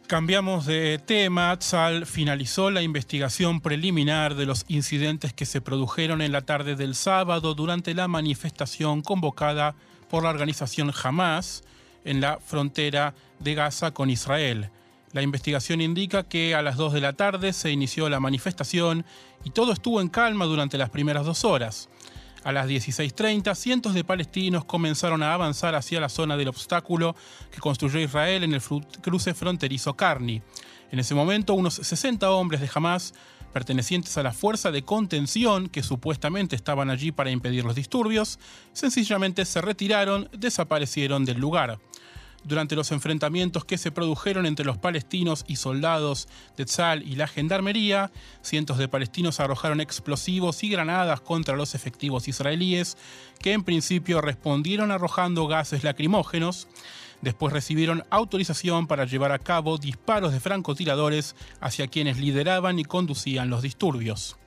Cambiamos 0.09 0.65
de 0.65 0.97
tema. 0.97 1.55
Tzal 1.59 2.07
finalizó 2.07 2.71
la 2.71 2.81
investigación 2.81 3.61
preliminar 3.61 4.33
de 4.33 4.47
los 4.47 4.65
incidentes 4.67 5.33
que 5.33 5.45
se 5.45 5.61
produjeron 5.61 6.23
en 6.23 6.31
la 6.31 6.41
tarde 6.41 6.75
del 6.75 6.95
sábado 6.95 7.53
durante 7.53 7.93
la 7.93 8.07
manifestación 8.07 9.03
convocada 9.03 9.75
por 10.09 10.23
la 10.23 10.31
organización 10.31 10.91
Hamas 11.03 11.63
en 12.05 12.21
la 12.21 12.39
frontera 12.39 13.13
de 13.37 13.53
Gaza 13.53 13.91
con 13.91 14.09
Israel. 14.09 14.71
La 15.11 15.21
investigación 15.21 15.79
indica 15.79 16.23
que 16.23 16.55
a 16.55 16.63
las 16.63 16.75
2 16.75 16.93
de 16.93 17.01
la 17.01 17.13
tarde 17.13 17.53
se 17.53 17.69
inició 17.69 18.09
la 18.09 18.19
manifestación 18.19 19.05
y 19.43 19.51
todo 19.51 19.73
estuvo 19.73 20.01
en 20.01 20.09
calma 20.09 20.45
durante 20.45 20.79
las 20.79 20.89
primeras 20.89 21.23
dos 21.23 21.45
horas. 21.45 21.87
A 22.43 22.53
las 22.53 22.67
16.30, 22.67 23.53
cientos 23.53 23.93
de 23.93 24.05
palestinos 24.05 24.63
comenzaron 24.63 25.23
a 25.23 25.33
avanzar 25.33 25.75
hacia 25.75 25.99
la 25.99 26.07
zona 26.07 26.37
del 26.37 26.47
obstáculo 26.47 27.15
que 27.51 27.59
construyó 27.59 27.99
Israel 27.99 28.45
en 28.45 28.53
el 28.53 28.61
cruce 29.01 29.33
fronterizo 29.33 29.95
Carni. 29.95 30.41
En 30.91 30.99
ese 30.99 31.15
momento, 31.15 31.53
unos 31.53 31.73
60 31.73 32.31
hombres 32.31 32.61
de 32.61 32.69
Hamas, 32.73 33.13
pertenecientes 33.51 34.17
a 34.17 34.23
la 34.23 34.31
fuerza 34.31 34.71
de 34.71 34.83
contención 34.83 35.67
que 35.67 35.83
supuestamente 35.83 36.55
estaban 36.55 36.89
allí 36.89 37.11
para 37.11 37.31
impedir 37.31 37.65
los 37.65 37.75
disturbios, 37.75 38.39
sencillamente 38.71 39.43
se 39.43 39.59
retiraron, 39.59 40.29
desaparecieron 40.31 41.25
del 41.25 41.39
lugar 41.39 41.79
durante 42.43 42.75
los 42.75 42.91
enfrentamientos 42.91 43.65
que 43.65 43.77
se 43.77 43.91
produjeron 43.91 44.45
entre 44.45 44.65
los 44.65 44.77
palestinos 44.77 45.45
y 45.47 45.57
soldados 45.57 46.27
de 46.57 46.65
Tzal 46.65 47.03
y 47.03 47.15
la 47.15 47.27
gendarmería. 47.27 48.11
Cientos 48.41 48.77
de 48.77 48.87
palestinos 48.87 49.39
arrojaron 49.39 49.81
explosivos 49.81 50.63
y 50.63 50.69
granadas 50.69 51.21
contra 51.21 51.55
los 51.55 51.75
efectivos 51.75 52.27
israelíes, 52.27 52.97
que 53.39 53.53
en 53.53 53.63
principio 53.63 54.21
respondieron 54.21 54.91
arrojando 54.91 55.47
gases 55.47 55.83
lacrimógenos. 55.83 56.67
Después 57.21 57.51
recibieron 57.51 58.05
autorización 58.09 58.87
para 58.87 59.05
llevar 59.05 59.31
a 59.31 59.39
cabo 59.39 59.77
disparos 59.77 60.31
de 60.31 60.39
francotiradores 60.39 61.35
hacia 61.59 61.87
quienes 61.87 62.17
lideraban 62.17 62.79
y 62.79 62.85
conducían 62.85 63.49
los 63.49 63.61
disturbios. 63.61 64.37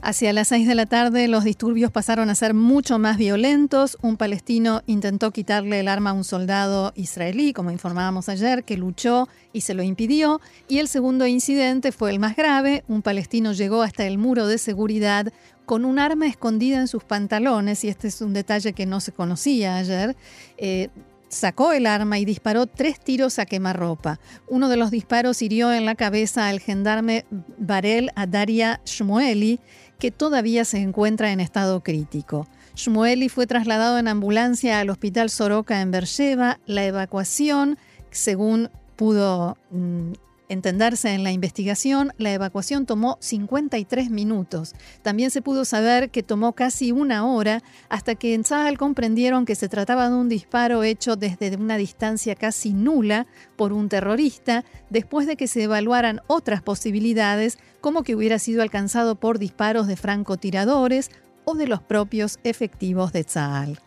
Hacia 0.00 0.32
las 0.32 0.48
6 0.48 0.68
de 0.68 0.74
la 0.76 0.86
tarde 0.86 1.26
los 1.26 1.42
disturbios 1.42 1.90
pasaron 1.90 2.30
a 2.30 2.34
ser 2.36 2.54
mucho 2.54 2.98
más 3.00 3.16
violentos. 3.16 3.98
Un 4.00 4.16
palestino 4.16 4.82
intentó 4.86 5.32
quitarle 5.32 5.80
el 5.80 5.88
arma 5.88 6.10
a 6.10 6.12
un 6.12 6.22
soldado 6.22 6.92
israelí, 6.94 7.52
como 7.52 7.72
informábamos 7.72 8.28
ayer, 8.28 8.62
que 8.62 8.76
luchó 8.76 9.28
y 9.52 9.62
se 9.62 9.74
lo 9.74 9.82
impidió. 9.82 10.40
Y 10.68 10.78
el 10.78 10.86
segundo 10.86 11.26
incidente 11.26 11.90
fue 11.90 12.10
el 12.10 12.20
más 12.20 12.36
grave. 12.36 12.84
Un 12.86 13.02
palestino 13.02 13.52
llegó 13.52 13.82
hasta 13.82 14.06
el 14.06 14.18
muro 14.18 14.46
de 14.46 14.58
seguridad 14.58 15.32
con 15.66 15.84
un 15.84 15.98
arma 15.98 16.26
escondida 16.28 16.78
en 16.78 16.88
sus 16.88 17.04
pantalones, 17.04 17.84
y 17.84 17.88
este 17.88 18.08
es 18.08 18.22
un 18.22 18.32
detalle 18.32 18.72
que 18.72 18.86
no 18.86 19.00
se 19.00 19.12
conocía 19.12 19.76
ayer. 19.76 20.16
Eh, 20.56 20.88
sacó 21.28 21.72
el 21.72 21.86
arma 21.86 22.18
y 22.18 22.24
disparó 22.24 22.66
tres 22.66 22.98
tiros 23.00 23.38
a 23.38 23.46
quemarropa. 23.46 24.18
Uno 24.48 24.68
de 24.68 24.76
los 24.76 24.90
disparos 24.90 25.42
hirió 25.42 25.72
en 25.72 25.84
la 25.84 25.94
cabeza 25.94 26.48
al 26.48 26.60
gendarme 26.60 27.26
Barel 27.58 28.10
Adaria 28.14 28.80
Shmueli, 28.84 29.60
que 29.98 30.10
todavía 30.12 30.64
se 30.64 30.78
encuentra 30.78 31.32
en 31.32 31.40
estado 31.40 31.82
crítico. 31.82 32.46
Shmueli 32.76 33.28
fue 33.28 33.48
trasladado 33.48 33.98
en 33.98 34.06
ambulancia 34.06 34.78
al 34.78 34.90
hospital 34.90 35.28
Soroka 35.28 35.80
en 35.80 35.90
Beersheba. 35.90 36.60
La 36.66 36.84
evacuación, 36.84 37.78
según 38.10 38.70
pudo 38.94 39.58
mm, 39.70 40.12
entenderse 40.48 41.14
en 41.14 41.24
la 41.24 41.32
investigación, 41.32 42.12
la 42.18 42.32
evacuación 42.32 42.86
tomó 42.86 43.18
53 43.20 44.10
minutos. 44.10 44.74
También 45.02 45.30
se 45.30 45.42
pudo 45.42 45.64
saber 45.64 46.10
que 46.10 46.22
tomó 46.22 46.52
casi 46.52 46.92
una 46.92 47.26
hora 47.26 47.62
hasta 47.88 48.14
que 48.14 48.34
en 48.34 48.42
Tzahal 48.42 48.78
comprendieron 48.78 49.44
que 49.44 49.54
se 49.54 49.68
trataba 49.68 50.08
de 50.08 50.16
un 50.16 50.28
disparo 50.28 50.82
hecho 50.82 51.16
desde 51.16 51.54
una 51.56 51.76
distancia 51.76 52.34
casi 52.34 52.72
nula 52.72 53.26
por 53.56 53.72
un 53.72 53.88
terrorista, 53.88 54.64
después 54.90 55.26
de 55.26 55.36
que 55.36 55.48
se 55.48 55.64
evaluaran 55.64 56.20
otras 56.26 56.62
posibilidades, 56.62 57.58
como 57.80 58.02
que 58.02 58.14
hubiera 58.14 58.38
sido 58.38 58.62
alcanzado 58.62 59.16
por 59.16 59.38
disparos 59.38 59.86
de 59.86 59.96
francotiradores 59.96 61.10
o 61.44 61.54
de 61.54 61.66
los 61.66 61.80
propios 61.80 62.38
efectivos 62.44 63.12
de 63.12 63.24
Tzahal. 63.24 63.78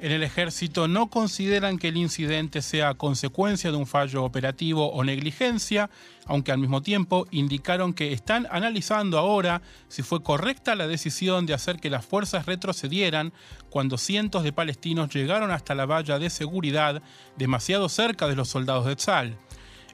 En 0.00 0.12
el 0.12 0.22
ejército 0.22 0.88
no 0.88 1.08
consideran 1.08 1.76
que 1.76 1.88
el 1.88 1.98
incidente 1.98 2.62
sea 2.62 2.94
consecuencia 2.94 3.70
de 3.70 3.76
un 3.76 3.86
fallo 3.86 4.24
operativo 4.24 4.90
o 4.90 5.04
negligencia, 5.04 5.90
aunque 6.24 6.52
al 6.52 6.58
mismo 6.58 6.80
tiempo 6.80 7.26
indicaron 7.30 7.92
que 7.92 8.14
están 8.14 8.46
analizando 8.50 9.18
ahora 9.18 9.60
si 9.88 10.00
fue 10.02 10.22
correcta 10.22 10.74
la 10.74 10.86
decisión 10.86 11.44
de 11.44 11.52
hacer 11.52 11.80
que 11.80 11.90
las 11.90 12.06
fuerzas 12.06 12.46
retrocedieran 12.46 13.34
cuando 13.68 13.98
cientos 13.98 14.42
de 14.42 14.54
palestinos 14.54 15.12
llegaron 15.14 15.50
hasta 15.50 15.74
la 15.74 15.84
valla 15.84 16.18
de 16.18 16.30
seguridad 16.30 17.02
demasiado 17.36 17.90
cerca 17.90 18.26
de 18.26 18.36
los 18.36 18.48
soldados 18.48 18.86
de 18.86 18.96
Tzal. 18.96 19.36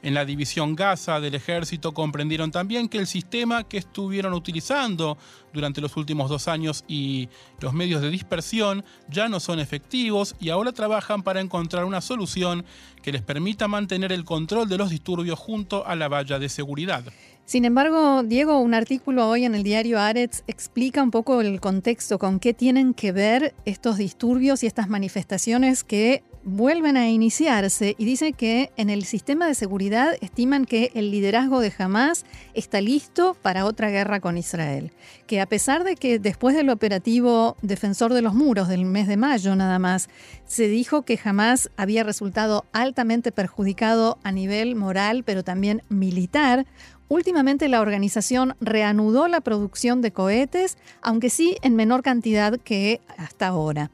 En 0.01 0.13
la 0.13 0.25
división 0.25 0.75
Gaza 0.75 1.19
del 1.19 1.35
ejército 1.35 1.93
comprendieron 1.93 2.51
también 2.51 2.89
que 2.89 2.97
el 2.97 3.07
sistema 3.07 3.63
que 3.63 3.77
estuvieron 3.77 4.33
utilizando 4.33 5.17
durante 5.53 5.81
los 5.81 5.97
últimos 5.97 6.29
dos 6.29 6.47
años 6.47 6.83
y 6.87 7.29
los 7.59 7.73
medios 7.73 8.01
de 8.01 8.09
dispersión 8.09 8.85
ya 9.09 9.27
no 9.27 9.39
son 9.39 9.59
efectivos 9.59 10.35
y 10.39 10.49
ahora 10.49 10.71
trabajan 10.71 11.23
para 11.23 11.41
encontrar 11.41 11.85
una 11.85 12.01
solución 12.01 12.65
que 13.01 13.11
les 13.11 13.21
permita 13.21 13.67
mantener 13.67 14.11
el 14.11 14.25
control 14.25 14.69
de 14.69 14.77
los 14.77 14.89
disturbios 14.89 15.39
junto 15.39 15.85
a 15.85 15.95
la 15.95 16.07
valla 16.07 16.39
de 16.39 16.49
seguridad. 16.49 17.03
Sin 17.45 17.63
embargo, 17.63 18.23
Diego, 18.23 18.59
un 18.59 18.73
artículo 18.73 19.29
hoy 19.29 19.45
en 19.45 19.55
el 19.55 19.63
diario 19.63 19.99
Aretz 20.01 20.43
explica 20.47 21.01
un 21.01 21.11
poco 21.11 21.39
el 21.39 21.61
contexto, 21.61 22.19
con 22.19 22.41
qué 22.41 22.53
tienen 22.53 22.93
que 22.93 23.13
ver 23.13 23.55
estos 23.63 23.97
disturbios 23.97 24.63
y 24.63 24.67
estas 24.67 24.89
manifestaciones 24.89 25.85
que 25.85 26.23
vuelven 26.47 26.95
a 26.95 27.09
iniciarse 27.09 27.93
y 27.97 28.05
dice 28.05 28.31
que 28.31 28.71
en 28.77 28.89
el 28.89 29.03
sistema 29.03 29.47
de 29.47 29.53
seguridad 29.53 30.15
estiman 30.21 30.63
que 30.63 30.91
el 30.93 31.11
liderazgo 31.11 31.59
de 31.59 31.73
Hamas 31.77 32.25
está 32.53 32.79
listo 32.79 33.35
para 33.41 33.65
otra 33.65 33.89
guerra 33.89 34.21
con 34.21 34.37
Israel. 34.37 34.93
Que 35.27 35.41
a 35.41 35.45
pesar 35.45 35.83
de 35.83 35.95
que 35.95 36.19
después 36.19 36.55
del 36.55 36.69
operativo 36.69 37.57
Defensor 37.61 38.13
de 38.13 38.21
los 38.21 38.33
Muros 38.33 38.69
del 38.69 38.85
mes 38.85 39.09
de 39.09 39.17
mayo 39.17 39.57
nada 39.57 39.77
más, 39.77 40.07
se 40.45 40.69
dijo 40.69 41.01
que 41.01 41.19
Hamas 41.21 41.69
había 41.75 42.05
resultado 42.05 42.63
altamente 42.71 43.33
perjudicado 43.33 44.17
a 44.23 44.31
nivel 44.31 44.77
moral 44.77 45.23
pero 45.25 45.43
también 45.43 45.83
militar, 45.89 46.65
Últimamente 47.09 47.69
la 47.69 47.79
organización 47.79 48.57
reanudó 48.59 49.29
la 49.29 49.39
producción 49.39 50.01
de 50.01 50.11
cohetes, 50.11 50.77
aunque 51.01 51.29
sí 51.29 51.55
en 51.61 51.77
menor 51.77 52.03
cantidad 52.03 52.59
que 52.59 52.99
hasta 53.17 53.47
ahora. 53.47 53.91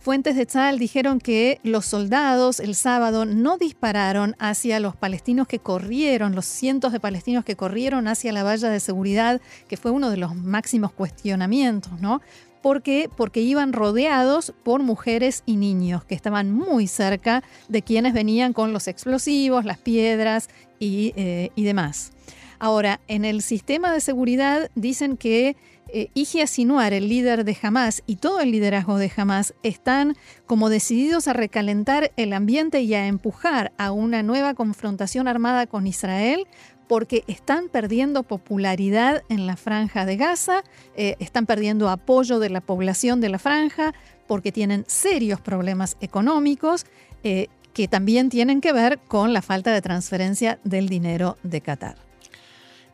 Fuentes 0.00 0.34
de 0.34 0.46
Tzal 0.46 0.78
dijeron 0.78 1.20
que 1.20 1.60
los 1.62 1.84
soldados 1.84 2.58
el 2.58 2.74
sábado 2.74 3.26
no 3.26 3.58
dispararon 3.58 4.34
hacia 4.38 4.80
los 4.80 4.96
palestinos 4.96 5.46
que 5.46 5.58
corrieron, 5.58 6.34
los 6.34 6.46
cientos 6.46 6.92
de 6.92 7.00
palestinos 7.00 7.44
que 7.44 7.54
corrieron 7.54 8.08
hacia 8.08 8.32
la 8.32 8.42
valla 8.42 8.70
de 8.70 8.80
seguridad, 8.80 9.42
que 9.68 9.76
fue 9.76 9.90
uno 9.90 10.08
de 10.08 10.16
los 10.16 10.34
máximos 10.34 10.92
cuestionamientos, 10.92 12.00
¿no? 12.00 12.22
¿Por 12.62 12.80
qué? 12.80 13.10
Porque 13.14 13.42
iban 13.42 13.74
rodeados 13.74 14.54
por 14.62 14.82
mujeres 14.82 15.42
y 15.44 15.56
niños 15.56 16.02
que 16.04 16.14
estaban 16.14 16.50
muy 16.50 16.86
cerca 16.86 17.42
de 17.68 17.82
quienes 17.82 18.14
venían 18.14 18.54
con 18.54 18.72
los 18.72 18.88
explosivos, 18.88 19.66
las 19.66 19.78
piedras 19.78 20.48
y, 20.78 21.12
eh, 21.14 21.50
y 21.54 21.64
demás. 21.64 22.12
Ahora, 22.58 23.00
en 23.06 23.26
el 23.26 23.42
sistema 23.42 23.92
de 23.92 24.00
seguridad 24.00 24.70
dicen 24.74 25.18
que 25.18 25.56
eh, 25.92 26.08
Ige 26.14 26.46
Sinuar, 26.46 26.92
el 26.92 27.08
líder 27.08 27.44
de 27.44 27.56
Hamas, 27.62 28.02
y 28.06 28.16
todo 28.16 28.40
el 28.40 28.50
liderazgo 28.50 28.98
de 28.98 29.10
Hamas 29.16 29.54
están 29.62 30.16
como 30.46 30.68
decididos 30.68 31.28
a 31.28 31.32
recalentar 31.32 32.12
el 32.16 32.32
ambiente 32.32 32.80
y 32.82 32.94
a 32.94 33.06
empujar 33.06 33.72
a 33.78 33.92
una 33.92 34.22
nueva 34.22 34.54
confrontación 34.54 35.28
armada 35.28 35.66
con 35.66 35.86
Israel 35.86 36.46
porque 36.90 37.22
están 37.28 37.68
perdiendo 37.68 38.24
popularidad 38.24 39.22
en 39.28 39.46
la 39.46 39.56
franja 39.56 40.04
de 40.04 40.16
Gaza, 40.16 40.64
eh, 40.96 41.14
están 41.20 41.46
perdiendo 41.46 41.88
apoyo 41.88 42.40
de 42.40 42.50
la 42.50 42.60
población 42.60 43.20
de 43.20 43.28
la 43.28 43.38
franja, 43.38 43.94
porque 44.26 44.50
tienen 44.50 44.84
serios 44.88 45.40
problemas 45.40 45.96
económicos 46.00 46.86
eh, 47.22 47.46
que 47.74 47.86
también 47.86 48.28
tienen 48.28 48.60
que 48.60 48.72
ver 48.72 48.98
con 48.98 49.32
la 49.32 49.40
falta 49.40 49.72
de 49.72 49.82
transferencia 49.82 50.58
del 50.64 50.88
dinero 50.88 51.36
de 51.44 51.60
Qatar. 51.60 52.09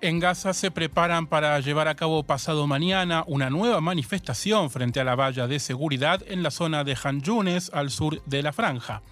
En 0.02 0.20
Gaza 0.20 0.52
se 0.52 0.70
preparan 0.70 1.26
para 1.26 1.58
llevar 1.60 1.88
a 1.88 1.94
cabo 1.94 2.22
pasado 2.22 2.66
mañana 2.66 3.24
una 3.26 3.48
nueva 3.48 3.80
manifestación 3.80 4.68
frente 4.68 5.00
a 5.00 5.04
la 5.04 5.14
valla 5.14 5.46
de 5.46 5.58
seguridad 5.58 6.22
en 6.28 6.42
la 6.42 6.50
zona 6.50 6.84
de 6.84 6.96
Han 7.02 7.22
Yunes, 7.22 7.70
al 7.72 7.90
sur 7.90 8.22
de 8.26 8.42
la 8.42 8.52
franja. 8.52 9.02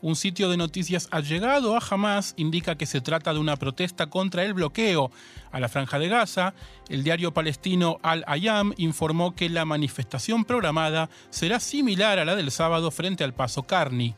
Un 0.00 0.16
sitio 0.16 0.48
de 0.48 0.56
noticias 0.56 1.08
allegado 1.10 1.76
a 1.76 1.82
Hamas 1.90 2.32
indica 2.38 2.76
que 2.76 2.86
se 2.86 3.02
trata 3.02 3.34
de 3.34 3.38
una 3.38 3.56
protesta 3.56 4.06
contra 4.06 4.42
el 4.42 4.54
bloqueo 4.54 5.10
a 5.52 5.60
la 5.60 5.68
franja 5.68 5.98
de 5.98 6.08
Gaza. 6.08 6.54
El 6.88 7.04
diario 7.04 7.34
palestino 7.34 7.98
Al-Ayam 8.02 8.72
informó 8.78 9.34
que 9.34 9.50
la 9.50 9.66
manifestación 9.66 10.46
programada 10.46 11.10
será 11.28 11.60
similar 11.60 12.18
a 12.18 12.24
la 12.24 12.34
del 12.34 12.50
sábado 12.50 12.90
frente 12.90 13.24
al 13.24 13.34
paso 13.34 13.64
Carni. 13.64 14.14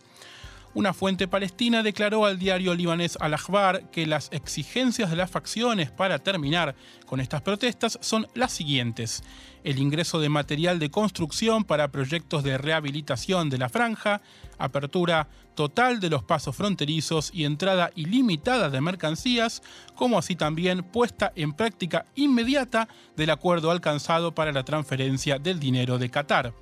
Una 0.74 0.94
fuente 0.94 1.28
palestina 1.28 1.82
declaró 1.82 2.24
al 2.24 2.38
diario 2.38 2.74
libanés 2.74 3.18
Al-Akhbar 3.20 3.90
que 3.90 4.06
las 4.06 4.30
exigencias 4.32 5.10
de 5.10 5.16
las 5.16 5.30
facciones 5.30 5.90
para 5.90 6.18
terminar 6.18 6.74
con 7.04 7.20
estas 7.20 7.42
protestas 7.42 7.98
son 8.00 8.26
las 8.32 8.52
siguientes. 8.52 9.22
El 9.64 9.78
ingreso 9.78 10.18
de 10.18 10.30
material 10.30 10.78
de 10.78 10.90
construcción 10.90 11.64
para 11.64 11.88
proyectos 11.88 12.42
de 12.42 12.56
rehabilitación 12.56 13.50
de 13.50 13.58
la 13.58 13.68
franja, 13.68 14.22
apertura 14.56 15.28
total 15.54 16.00
de 16.00 16.08
los 16.08 16.24
pasos 16.24 16.56
fronterizos 16.56 17.30
y 17.34 17.44
entrada 17.44 17.90
ilimitada 17.94 18.70
de 18.70 18.80
mercancías, 18.80 19.62
como 19.94 20.18
así 20.18 20.36
también 20.36 20.82
puesta 20.82 21.32
en 21.36 21.52
práctica 21.52 22.06
inmediata 22.14 22.88
del 23.14 23.28
acuerdo 23.28 23.70
alcanzado 23.70 24.34
para 24.34 24.52
la 24.52 24.64
transferencia 24.64 25.38
del 25.38 25.60
dinero 25.60 25.98
de 25.98 26.08
Qatar. 26.08 26.54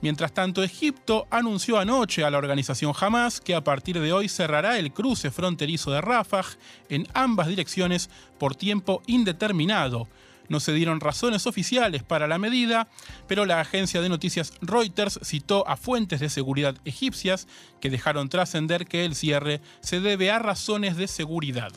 Mientras 0.00 0.32
tanto, 0.32 0.62
Egipto 0.62 1.26
anunció 1.28 1.78
anoche 1.78 2.24
a 2.24 2.30
la 2.30 2.38
organización 2.38 2.92
Hamas 2.98 3.40
que 3.40 3.56
a 3.56 3.64
partir 3.64 3.98
de 3.98 4.12
hoy 4.12 4.28
cerrará 4.28 4.78
el 4.78 4.92
cruce 4.92 5.32
fronterizo 5.32 5.90
de 5.90 6.00
Rafah 6.00 6.44
en 6.88 7.08
ambas 7.14 7.48
direcciones 7.48 8.08
por 8.38 8.54
tiempo 8.54 9.02
indeterminado. 9.06 10.06
No 10.48 10.60
se 10.60 10.72
dieron 10.72 11.00
razones 11.00 11.46
oficiales 11.46 12.04
para 12.04 12.28
la 12.28 12.38
medida, 12.38 12.88
pero 13.26 13.44
la 13.44 13.60
agencia 13.60 14.00
de 14.00 14.08
noticias 14.08 14.54
Reuters 14.62 15.18
citó 15.22 15.66
a 15.68 15.76
fuentes 15.76 16.20
de 16.20 16.30
seguridad 16.30 16.76
egipcias 16.84 17.48
que 17.80 17.90
dejaron 17.90 18.28
trascender 18.28 18.86
que 18.86 19.04
el 19.04 19.14
cierre 19.14 19.60
se 19.80 20.00
debe 20.00 20.30
a 20.30 20.38
razones 20.38 20.96
de 20.96 21.08
seguridad. 21.08 21.72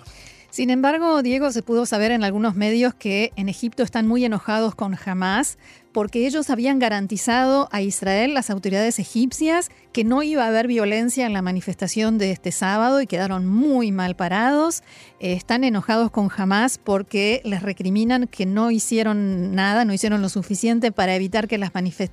Sin 0.52 0.70
embargo, 0.70 1.24
Diego, 1.24 1.50
se 1.52 1.64
pudo 1.64 1.86
saber 1.86 2.12
en 2.12 2.26
algunos 2.26 2.56
medios 2.56 2.94
que 2.94 3.32
en 3.38 3.48
Egipto 3.48 3.84
están 3.84 4.06
muy 4.06 4.26
enojados 4.26 4.76
con 4.76 4.98
Hamas 5.06 5.58
porque 5.92 6.26
ellos 6.26 6.50
habían 6.50 6.80
garantizado 6.80 7.68
a 7.72 7.82
Israel, 7.82 8.34
las 8.34 8.50
autoridades 8.50 9.00
egipcias, 9.00 9.70
que 9.92 10.04
no 10.04 10.24
iba 10.24 10.46
a 10.46 10.48
haber 10.48 10.68
violencia 10.68 11.26
en 11.26 11.34
la 11.34 11.42
manifestación 11.42 12.18
de 12.18 12.32
este 12.32 12.52
sábado 12.52 13.02
y 13.02 13.08
quedaron 13.08 13.46
muy 13.46 13.92
mal 13.92 14.16
parados. 14.16 14.84
Eh, 15.20 15.34
están 15.34 15.64
enojados 15.64 16.12
con 16.12 16.30
Hamas 16.36 16.78
porque 16.78 17.42
les 17.44 17.62
recriminan 17.62 18.28
que 18.28 18.46
no 18.46 18.72
hicieron 18.72 19.54
nada, 19.54 19.84
no 19.84 19.94
hicieron 19.94 20.22
lo 20.22 20.30
suficiente 20.30 20.92
para 20.92 21.16
evitar 21.16 21.48
que, 21.48 21.60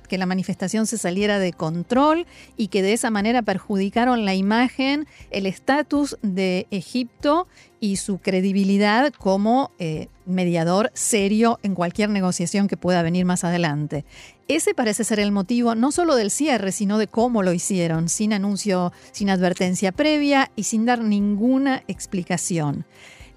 que 0.07 0.17
la 0.17 0.25
manifestación 0.25 0.85
se 0.85 0.97
saliera 0.97 1.39
de 1.39 1.53
control 1.53 2.25
y 2.57 2.67
que 2.67 2.81
de 2.81 2.93
esa 2.93 3.09
manera 3.09 3.41
perjudicaron 3.41 4.25
la 4.25 4.35
imagen, 4.35 5.07
el 5.31 5.45
estatus 5.45 6.17
de 6.21 6.67
Egipto 6.71 7.47
y 7.79 7.97
su 7.97 8.19
credibilidad 8.19 9.13
como 9.13 9.71
eh, 9.79 10.07
mediador 10.25 10.91
serio 10.93 11.59
en 11.63 11.75
cualquier 11.75 12.09
negociación 12.09 12.67
que 12.67 12.77
pueda 12.77 13.01
venir 13.01 13.25
más 13.25 13.43
adelante. 13.43 14.05
Ese 14.47 14.73
parece 14.73 15.03
ser 15.03 15.19
el 15.19 15.31
motivo 15.31 15.75
no 15.75 15.91
solo 15.91 16.15
del 16.15 16.31
cierre, 16.31 16.71
sino 16.71 16.97
de 16.97 17.07
cómo 17.07 17.43
lo 17.43 17.53
hicieron, 17.53 18.09
sin 18.09 18.33
anuncio, 18.33 18.91
sin 19.11 19.29
advertencia 19.29 19.91
previa 19.91 20.51
y 20.55 20.63
sin 20.63 20.85
dar 20.85 21.01
ninguna 21.01 21.83
explicación. 21.87 22.85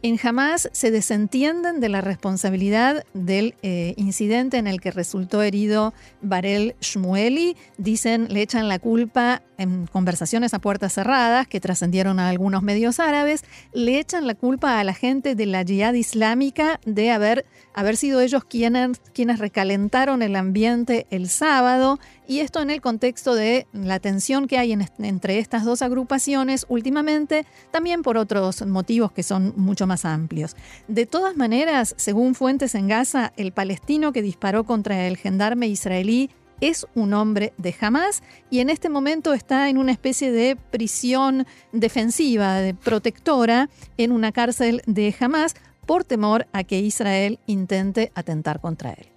En 0.05 0.19
Hamas 0.21 0.69
se 0.73 0.91
desentienden 0.91 1.79
de 1.79 1.89
la 1.89 2.01
responsabilidad 2.01 3.05
del 3.15 3.55
eh, 3.63 3.95
incidente 3.97 4.57
en 4.57 4.67
el 4.67 4.81
que 4.81 4.91
resultó 4.91 5.43
herido 5.43 5.95
Barel 6.21 6.75
Shmueli. 6.81 7.57
Dicen, 7.79 8.27
le 8.29 8.43
echan 8.43 8.67
la 8.67 8.81
culpa 8.81 9.43
en 9.59 9.87
conversaciones 9.87 10.55
a 10.55 10.59
puertas 10.59 10.95
cerradas 10.95 11.47
que 11.47 11.61
trascendieron 11.61 12.19
a 12.19 12.31
algunos 12.31 12.65
medios 12.65 12.99
árabes, 12.99 13.45
le 13.73 14.01
echan 14.01 14.27
la 14.27 14.35
culpa 14.35 14.81
a 14.81 14.85
la 14.85 14.93
gente 14.93 15.37
de 15.37 15.47
la 15.47 15.63
yihad 15.63 15.95
islámica 15.95 16.81
de 16.85 17.13
haber, 17.13 17.47
haber 17.73 17.97
sido 17.97 18.21
ellos 18.21 18.43
quienes, 18.43 18.99
quienes 19.15 19.39
recalentaron 19.39 20.23
el 20.23 20.35
ambiente 20.35 21.07
el 21.11 21.29
sábado 21.29 22.01
y 22.27 22.41
esto 22.41 22.61
en 22.61 22.71
el 22.71 22.81
contexto 22.81 23.35
de 23.35 23.67
la 23.73 23.99
tensión 24.01 24.47
que 24.47 24.59
hay 24.59 24.73
entre 24.99 25.39
estas 25.39 25.65
dos 25.65 25.83
agrupaciones 25.83 26.67
últimamente, 26.69 27.47
también 27.71 28.03
por 28.03 28.17
otros 28.17 28.65
motivos 28.67 29.13
que 29.13 29.23
son 29.23 29.53
mucho 29.57 29.87
más 29.87 30.05
amplios. 30.05 30.57
De 30.89 31.07
todas 31.07 31.37
maneras, 31.37 31.95
según 31.99 32.35
fuentes 32.35 32.75
en 32.75 32.89
Gaza, 32.89 33.33
el 33.37 33.53
palestino 33.53 34.13
que 34.13 34.23
disparó 34.23 34.65
contra 34.65 35.07
el 35.07 35.17
gendarme 35.17 35.69
israelí 35.69 36.31
es 36.61 36.87
un 36.95 37.13
hombre 37.13 37.53
de 37.59 37.75
Hamas 37.81 38.23
y 38.49 38.61
en 38.61 38.71
este 38.71 38.89
momento 38.89 39.33
está 39.33 39.69
en 39.69 39.79
una 39.79 39.91
especie 39.91 40.31
de 40.31 40.55
prisión 40.55 41.45
defensiva, 41.73 42.55
de 42.55 42.73
protectora, 42.73 43.69
en 43.99 44.13
una 44.13 44.31
cárcel 44.31 44.81
de 44.87 45.15
Hamas 45.19 45.57
por 45.87 46.05
temor 46.05 46.47
a 46.53 46.63
que 46.63 46.79
Israel 46.79 47.41
intente 47.47 48.13
atentar 48.15 48.61
contra 48.61 48.93
él. 48.93 49.12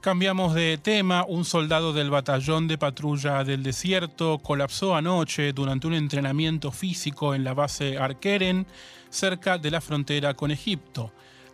Cambiamos 0.00 0.54
de 0.54 0.78
tema. 0.78 1.24
Un 1.26 1.44
soldado 1.44 1.92
del 1.92 2.08
batallón 2.08 2.68
de 2.68 2.78
patrulla 2.78 3.42
del 3.42 3.64
desierto 3.64 4.38
colapsó 4.38 4.94
anoche 4.94 5.52
durante 5.52 5.88
un 5.88 5.94
entrenamiento 5.94 6.70
físico 6.70 7.34
en 7.34 7.42
la 7.42 7.52
base 7.52 7.98
Arkeren, 7.98 8.66
cerca 9.10 9.58
de 9.58 9.72
la 9.72 9.80
frontera 9.80 10.34
con 10.34 10.52
Egipto. 10.52 11.10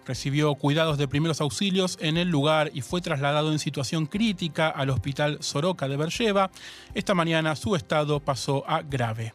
Recibió 0.07 0.55
cuidados 0.57 0.99
de 0.99 1.09
primeros 1.09 1.41
auxilios 1.41 1.97
en 2.03 2.19
el 2.19 2.29
lugar 2.29 2.71
y 2.75 2.83
fue 2.83 3.01
trasladado 3.01 3.51
en 3.51 3.59
situación 3.59 4.05
crítica 4.05 4.69
al 4.69 4.91
hospital 4.91 5.39
Soroka 5.41 5.89
de 5.89 5.97
Bercheva. 5.97 6.51
Esta 6.93 7.15
mañana 7.15 7.57
su 7.57 7.75
estado 7.75 8.21
pasó 8.21 8.63
a 8.69 8.83
grave. 8.83 9.33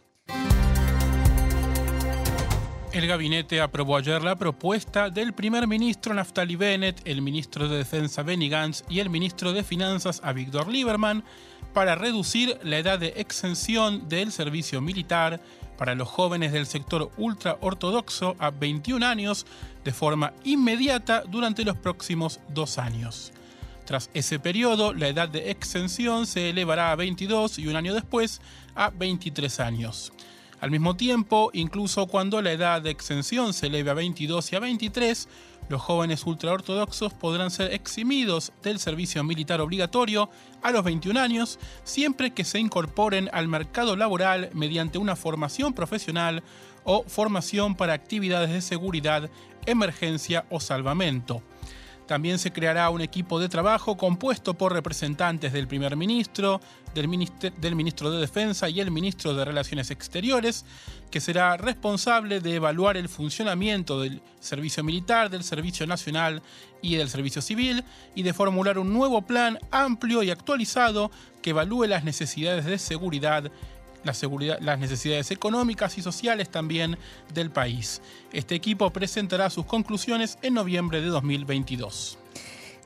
El 2.99 3.07
gabinete 3.07 3.61
aprobó 3.61 3.95
ayer 3.95 4.21
la 4.21 4.35
propuesta 4.35 5.09
del 5.09 5.31
primer 5.31 5.67
ministro 5.67 6.13
Naftali 6.13 6.57
Bennett, 6.57 6.99
el 7.05 7.21
ministro 7.21 7.69
de 7.69 7.77
Defensa 7.77 8.23
Benny 8.23 8.49
Gantz 8.49 8.83
y 8.89 8.99
el 8.99 9.09
ministro 9.09 9.53
de 9.53 9.63
Finanzas 9.63 10.19
Avigdor 10.21 10.67
Lieberman 10.67 11.23
para 11.73 11.95
reducir 11.95 12.59
la 12.61 12.77
edad 12.77 12.99
de 12.99 13.13
exención 13.15 14.09
del 14.09 14.33
servicio 14.33 14.81
militar 14.81 15.39
para 15.77 15.95
los 15.95 16.09
jóvenes 16.09 16.51
del 16.51 16.65
sector 16.65 17.09
ultraortodoxo 17.15 18.35
a 18.37 18.49
21 18.51 19.05
años 19.05 19.45
de 19.85 19.93
forma 19.93 20.33
inmediata 20.43 21.23
durante 21.25 21.63
los 21.63 21.77
próximos 21.77 22.41
dos 22.49 22.77
años. 22.77 23.31
Tras 23.85 24.09
ese 24.13 24.39
periodo, 24.39 24.93
la 24.93 25.07
edad 25.07 25.29
de 25.29 25.51
exención 25.51 26.27
se 26.27 26.49
elevará 26.49 26.91
a 26.91 26.97
22 26.97 27.59
y 27.59 27.67
un 27.67 27.77
año 27.77 27.93
después 27.93 28.41
a 28.75 28.89
23 28.89 29.61
años. 29.61 30.11
Al 30.61 30.71
mismo 30.71 30.95
tiempo, 30.95 31.51
incluso 31.53 32.07
cuando 32.07 32.41
la 32.41 32.51
edad 32.51 32.81
de 32.81 32.89
exención 32.89 33.53
se 33.53 33.67
eleve 33.67 33.91
a 33.91 33.93
22 33.93 34.51
y 34.51 34.55
a 34.57 34.59
23, 34.59 35.27
los 35.69 35.81
jóvenes 35.81 36.25
ultraortodoxos 36.25 37.13
podrán 37.13 37.49
ser 37.49 37.73
eximidos 37.73 38.51
del 38.61 38.79
servicio 38.79 39.23
militar 39.23 39.61
obligatorio 39.61 40.29
a 40.61 40.71
los 40.71 40.83
21 40.83 41.19
años 41.19 41.59
siempre 41.83 42.31
que 42.31 42.43
se 42.43 42.59
incorporen 42.59 43.29
al 43.31 43.47
mercado 43.47 43.95
laboral 43.95 44.49
mediante 44.53 44.97
una 44.97 45.15
formación 45.15 45.73
profesional 45.73 46.43
o 46.83 47.03
formación 47.03 47.75
para 47.75 47.93
actividades 47.93 48.51
de 48.51 48.61
seguridad, 48.61 49.29
emergencia 49.65 50.45
o 50.49 50.59
salvamento. 50.59 51.41
También 52.09 52.39
se 52.39 52.51
creará 52.51 52.89
un 52.89 53.01
equipo 53.01 53.39
de 53.39 53.49
trabajo 53.49 53.95
compuesto 53.95 54.55
por 54.55 54.73
representantes 54.73 55.53
del 55.53 55.67
primer 55.67 55.95
ministro, 55.95 56.59
del, 56.95 57.07
ministro 57.07 58.09
de 58.09 58.19
Defensa 58.19 58.67
y 58.67 58.79
el 58.79 58.89
ministro 58.89 59.35
de 59.35 59.45
Relaciones 59.45 59.91
Exteriores, 59.91 60.65
que 61.11 61.21
será 61.21 61.55
responsable 61.55 62.39
de 62.39 62.55
evaluar 62.55 62.97
el 62.97 63.09
funcionamiento 63.09 64.01
del 64.01 64.23
servicio 64.39 64.83
militar, 64.83 65.29
del 65.29 65.43
servicio 65.43 65.85
nacional 65.85 66.41
y 66.81 66.95
del 66.95 67.11
servicio 67.11 67.43
civil, 67.43 67.83
y 68.15 68.23
de 68.23 68.33
formular 68.33 68.79
un 68.79 68.91
nuevo 68.91 69.21
plan 69.21 69.59
amplio 69.69 70.23
y 70.23 70.31
actualizado 70.31 71.11
que 71.43 71.51
evalúe 71.51 71.83
las 71.83 72.05
necesidades 72.05 72.65
de 72.65 72.79
seguridad 72.79 73.51
las 74.03 74.79
necesidades 74.79 75.31
económicas 75.31 75.97
y 75.97 76.01
sociales 76.01 76.49
también 76.49 76.97
del 77.33 77.51
país. 77.51 78.01
Este 78.33 78.55
equipo 78.55 78.89
presentará 78.91 79.49
sus 79.49 79.65
conclusiones 79.65 80.37
en 80.41 80.53
noviembre 80.53 81.01
de 81.01 81.07
2022. 81.07 82.17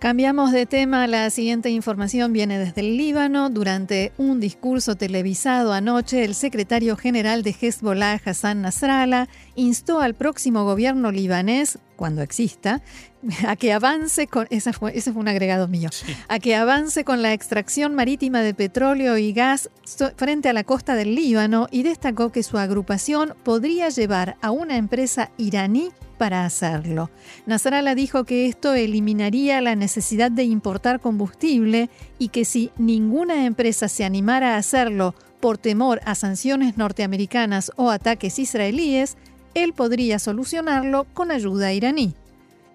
Cambiamos 0.04 0.52
de 0.52 0.66
tema. 0.66 1.08
La 1.08 1.30
siguiente 1.30 1.70
información 1.70 2.34
viene 2.34 2.60
desde 2.60 2.82
el 2.82 2.98
Líbano. 2.98 3.50
Durante 3.50 4.12
un 4.18 4.42
discurso 4.42 4.98
televisado 4.98 5.72
anoche, 5.72 6.26
el 6.26 6.36
secretario 6.36 6.98
general 6.98 7.42
de 7.42 7.56
Hezbollah, 7.58 8.20
Hassan 8.26 8.64
Nasrallah, 8.64 9.30
instó 9.56 10.00
al 10.00 10.14
próximo 10.14 10.64
gobierno 10.64 11.12
libanés, 11.12 11.80
cuando 11.96 12.22
exista, 12.22 12.82
a 13.48 13.56
que 13.56 13.74
avance 13.74 14.28
con. 14.28 14.48
Esa 14.50 14.74
fue, 14.74 14.98
ese 14.98 15.12
fue 15.12 15.22
un 15.22 15.28
agregado 15.28 15.68
mío. 15.68 15.90
A 16.28 16.40
que 16.40 16.56
avance 16.56 17.04
con 17.04 17.22
la 17.22 17.34
extracción 17.34 17.96
marítima 17.96 18.42
de 18.42 18.54
petróleo 18.54 19.18
y 19.18 19.34
gas 19.34 19.70
frente 20.18 20.50
a 20.50 20.54
la 20.54 20.64
costa 20.64 20.96
del 20.96 21.16
Líbano 21.16 21.68
y 21.72 21.84
destacó 21.84 22.32
que 22.32 22.44
su 22.44 22.58
agrupación 22.58 23.36
podría 23.44 23.90
llevar 23.90 24.38
a 24.42 24.52
una 24.52 24.78
empresa 24.78 25.32
iraní 25.38 25.92
para 26.18 26.46
hacerlo. 26.46 27.10
Nasrallah 27.46 27.96
dijo 27.96 28.24
que 28.24 28.46
esto 28.46 28.74
eliminaría 28.74 29.62
la 29.62 29.76
necesidad 29.76 30.32
de 30.32 30.44
importar 30.44 31.00
combustible 31.00 31.90
y 32.20 32.30
que 32.30 32.46
si 32.46 32.72
ninguna 32.78 33.46
empresa 33.46 33.88
se 33.88 34.06
animara 34.06 34.56
a 34.56 34.58
hacerlo 34.58 35.16
por 35.42 35.58
temor 35.58 36.00
a 36.06 36.16
sanciones 36.16 36.78
norteamericanas 36.78 37.74
o 37.76 37.92
ataques 37.92 38.40
israelíes, 38.40 39.18
él 39.54 39.74
podría 39.74 40.20
solucionarlo 40.20 41.06
con 41.14 41.32
ayuda 41.32 41.74
iraní. 41.74 42.14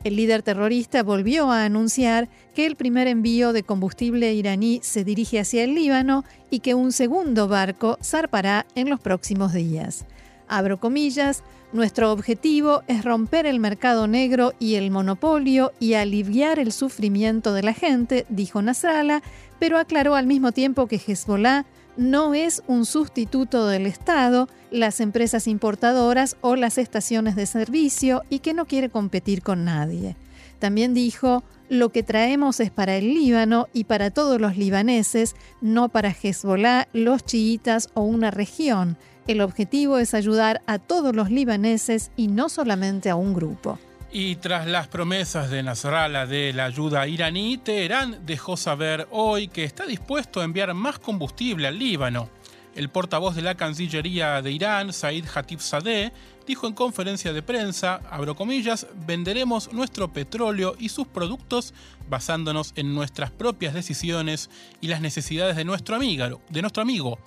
El 0.04 0.16
líder 0.16 0.42
terrorista 0.42 1.02
volvió 1.02 1.50
a 1.50 1.64
anunciar 1.64 2.28
que 2.54 2.66
el 2.66 2.76
primer 2.76 3.08
envío 3.08 3.52
de 3.52 3.64
combustible 3.64 4.32
iraní 4.32 4.80
se 4.82 5.02
dirige 5.02 5.40
hacia 5.40 5.64
el 5.64 5.74
Líbano 5.74 6.24
y 6.50 6.60
que 6.60 6.74
un 6.74 6.92
segundo 6.92 7.48
barco 7.48 7.98
zarpará 8.02 8.64
en 8.76 8.90
los 8.90 9.00
próximos 9.00 9.52
días. 9.52 10.04
Abro 10.46 10.78
comillas, 10.78 11.42
nuestro 11.72 12.12
objetivo 12.12 12.82
es 12.86 13.04
romper 13.04 13.44
el 13.44 13.58
mercado 13.58 14.06
negro 14.06 14.54
y 14.58 14.76
el 14.76 14.90
monopolio 14.90 15.72
y 15.80 15.94
aliviar 15.94 16.58
el 16.58 16.72
sufrimiento 16.72 17.52
de 17.52 17.62
la 17.62 17.74
gente, 17.74 18.24
dijo 18.28 18.62
Nasrallah, 18.62 19.22
pero 19.58 19.78
aclaró 19.78 20.14
al 20.14 20.26
mismo 20.26 20.52
tiempo 20.52 20.86
que 20.86 20.96
Hezbollah 21.04 21.66
no 21.98 22.32
es 22.32 22.62
un 22.68 22.86
sustituto 22.86 23.66
del 23.66 23.84
Estado, 23.84 24.48
las 24.70 25.00
empresas 25.00 25.48
importadoras 25.48 26.36
o 26.40 26.54
las 26.54 26.78
estaciones 26.78 27.34
de 27.34 27.44
servicio 27.44 28.22
y 28.30 28.38
que 28.38 28.54
no 28.54 28.66
quiere 28.66 28.88
competir 28.88 29.42
con 29.42 29.64
nadie. 29.64 30.16
También 30.60 30.94
dijo, 30.94 31.42
lo 31.68 31.90
que 31.90 32.04
traemos 32.04 32.60
es 32.60 32.70
para 32.70 32.96
el 32.96 33.12
Líbano 33.14 33.66
y 33.72 33.84
para 33.84 34.10
todos 34.10 34.40
los 34.40 34.56
libaneses, 34.56 35.34
no 35.60 35.88
para 35.88 36.10
Hezbollah, 36.10 36.86
los 36.92 37.24
chiitas 37.24 37.90
o 37.94 38.02
una 38.02 38.30
región. 38.30 38.96
El 39.26 39.40
objetivo 39.40 39.98
es 39.98 40.14
ayudar 40.14 40.62
a 40.66 40.78
todos 40.78 41.14
los 41.14 41.30
libaneses 41.30 42.12
y 42.16 42.28
no 42.28 42.48
solamente 42.48 43.10
a 43.10 43.16
un 43.16 43.34
grupo. 43.34 43.78
Y 44.10 44.36
tras 44.36 44.66
las 44.66 44.88
promesas 44.88 45.50
de 45.50 45.62
Nasrallah 45.62 46.24
de 46.24 46.54
la 46.54 46.64
ayuda 46.64 47.06
iraní, 47.06 47.58
Teherán 47.58 48.24
dejó 48.24 48.56
saber 48.56 49.06
hoy 49.10 49.48
que 49.48 49.64
está 49.64 49.84
dispuesto 49.84 50.40
a 50.40 50.44
enviar 50.44 50.72
más 50.72 50.98
combustible 50.98 51.68
al 51.68 51.78
Líbano. 51.78 52.30
El 52.74 52.88
portavoz 52.88 53.36
de 53.36 53.42
la 53.42 53.56
Cancillería 53.56 54.40
de 54.40 54.50
Irán, 54.50 54.94
Said 54.94 55.26
Sadeh, 55.58 56.12
dijo 56.46 56.66
en 56.66 56.72
conferencia 56.72 57.34
de 57.34 57.42
prensa, 57.42 58.00
abro 58.10 58.34
comillas, 58.34 58.86
venderemos 59.06 59.72
nuestro 59.74 60.10
petróleo 60.10 60.74
y 60.78 60.88
sus 60.88 61.06
productos 61.06 61.74
basándonos 62.08 62.72
en 62.76 62.94
nuestras 62.94 63.30
propias 63.30 63.74
decisiones 63.74 64.48
y 64.80 64.86
las 64.86 65.02
necesidades. 65.02 65.56
De 65.56 65.64
nuestro 65.66 65.96
amigo. 65.96 67.18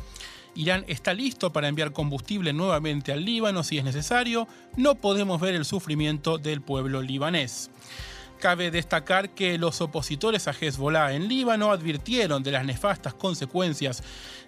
Irán 0.55 0.83
está 0.87 1.13
listo 1.13 1.53
para 1.53 1.67
enviar 1.67 1.93
combustible 1.93 2.53
nuevamente 2.53 3.11
al 3.11 3.23
Líbano 3.23 3.63
si 3.63 3.77
es 3.77 3.83
necesario. 3.83 4.47
No 4.75 4.95
podemos 4.95 5.39
ver 5.39 5.55
el 5.55 5.65
sufrimiento 5.65 6.37
del 6.37 6.61
pueblo 6.61 7.01
libanés. 7.01 7.69
Cabe 8.39 8.71
destacar 8.71 9.29
que 9.29 9.59
los 9.59 9.81
opositores 9.81 10.47
a 10.47 10.51
Hezbollah 10.59 11.13
en 11.13 11.27
Líbano 11.27 11.71
advirtieron 11.71 12.41
de 12.41 12.51
las 12.51 12.65
nefastas 12.65 13.13
consecuencias 13.13 14.03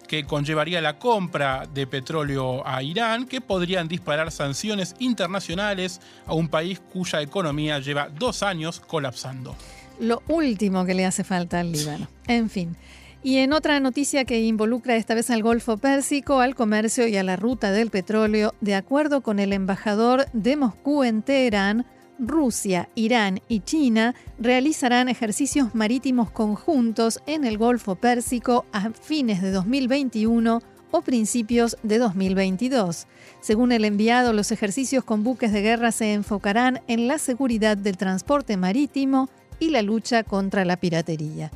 que 0.08 0.24
conllevaría 0.24 0.80
la 0.80 0.98
compra 0.98 1.66
de 1.72 1.86
petróleo 1.86 2.66
a 2.66 2.82
Irán, 2.82 3.26
que 3.26 3.40
podrían 3.40 3.86
disparar 3.86 4.32
sanciones 4.32 4.96
internacionales 4.98 6.00
a 6.26 6.34
un 6.34 6.48
país 6.48 6.80
cuya 6.92 7.22
economía 7.22 7.78
lleva 7.78 8.08
dos 8.08 8.42
años 8.42 8.80
colapsando. 8.80 9.54
Lo 10.00 10.22
último 10.26 10.84
que 10.84 10.94
le 10.94 11.06
hace 11.06 11.22
falta 11.22 11.60
al 11.60 11.70
Líbano. 11.70 12.08
En 12.26 12.50
fin. 12.50 12.76
Y 13.24 13.38
en 13.38 13.54
otra 13.54 13.80
noticia 13.80 14.26
que 14.26 14.44
involucra 14.44 14.96
esta 14.96 15.14
vez 15.14 15.30
al 15.30 15.42
Golfo 15.42 15.78
Pérsico, 15.78 16.40
al 16.40 16.54
comercio 16.54 17.08
y 17.08 17.16
a 17.16 17.22
la 17.22 17.36
ruta 17.36 17.72
del 17.72 17.88
petróleo, 17.88 18.52
de 18.60 18.74
acuerdo 18.74 19.22
con 19.22 19.38
el 19.38 19.54
embajador 19.54 20.26
de 20.34 20.56
Moscú 20.56 21.04
en 21.04 21.22
Teherán, 21.22 21.86
Rusia, 22.18 22.90
Irán 22.94 23.40
y 23.48 23.60
China 23.60 24.14
realizarán 24.38 25.08
ejercicios 25.08 25.74
marítimos 25.74 26.30
conjuntos 26.30 27.18
en 27.24 27.44
el 27.44 27.56
Golfo 27.56 27.94
Pérsico 27.94 28.66
a 28.72 28.90
fines 28.90 29.40
de 29.40 29.52
2021 29.52 30.60
o 30.90 31.00
principios 31.00 31.78
de 31.82 31.96
2022. 31.96 33.06
Según 33.40 33.72
el 33.72 33.86
enviado, 33.86 34.34
los 34.34 34.52
ejercicios 34.52 35.02
con 35.02 35.24
buques 35.24 35.50
de 35.50 35.62
guerra 35.62 35.92
se 35.92 36.12
enfocarán 36.12 36.82
en 36.88 37.08
la 37.08 37.16
seguridad 37.16 37.78
del 37.78 37.96
transporte 37.96 38.58
marítimo 38.58 39.30
y 39.58 39.70
la 39.70 39.80
lucha 39.80 40.24
contra 40.24 40.66
la 40.66 40.76
piratería. 40.76 41.50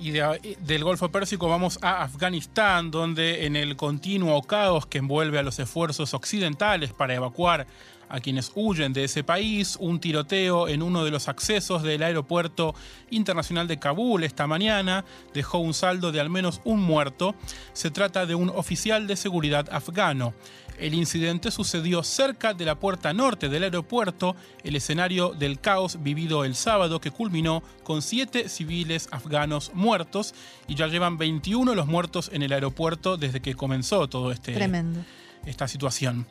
Y 0.00 0.12
del 0.12 0.82
Golfo 0.82 1.10
Pérsico 1.10 1.46
vamos 1.46 1.78
a 1.82 2.02
Afganistán, 2.02 2.90
donde 2.90 3.44
en 3.44 3.54
el 3.54 3.76
continuo 3.76 4.40
caos 4.42 4.86
que 4.86 4.96
envuelve 4.96 5.38
a 5.38 5.42
los 5.42 5.58
esfuerzos 5.58 6.14
occidentales 6.14 6.94
para 6.94 7.14
evacuar 7.14 7.66
a 8.08 8.20
quienes 8.20 8.50
huyen 8.54 8.94
de 8.94 9.04
ese 9.04 9.22
país, 9.22 9.76
un 9.78 10.00
tiroteo 10.00 10.68
en 10.68 10.82
uno 10.82 11.04
de 11.04 11.10
los 11.10 11.28
accesos 11.28 11.82
del 11.82 12.02
aeropuerto 12.02 12.74
internacional 13.10 13.68
de 13.68 13.78
Kabul 13.78 14.24
esta 14.24 14.46
mañana 14.46 15.04
dejó 15.34 15.58
un 15.58 15.74
saldo 15.74 16.10
de 16.12 16.20
al 16.20 16.30
menos 16.30 16.62
un 16.64 16.80
muerto. 16.80 17.34
Se 17.74 17.90
trata 17.90 18.24
de 18.24 18.34
un 18.34 18.48
oficial 18.48 19.06
de 19.06 19.16
seguridad 19.16 19.68
afgano. 19.70 20.32
El 20.80 20.94
incidente 20.94 21.50
sucedió 21.50 22.02
cerca 22.02 22.54
de 22.54 22.64
la 22.64 22.74
puerta 22.74 23.12
norte 23.12 23.50
del 23.50 23.64
aeropuerto, 23.64 24.34
el 24.64 24.76
escenario 24.76 25.30
del 25.30 25.60
caos 25.60 26.02
vivido 26.02 26.44
el 26.44 26.54
sábado 26.54 27.00
que 27.02 27.10
culminó 27.10 27.62
con 27.84 28.00
siete 28.00 28.48
civiles 28.48 29.06
afganos 29.10 29.72
muertos 29.74 30.34
y 30.66 30.76
ya 30.76 30.86
llevan 30.86 31.18
21 31.18 31.74
los 31.74 31.86
muertos 31.86 32.30
en 32.32 32.42
el 32.42 32.52
aeropuerto 32.54 33.18
desde 33.18 33.40
que 33.40 33.54
comenzó 33.54 34.08
todo 34.08 34.32
este... 34.32 34.54
Tremendo 34.54 35.04
esta 35.46 35.68
situación. 35.68 36.26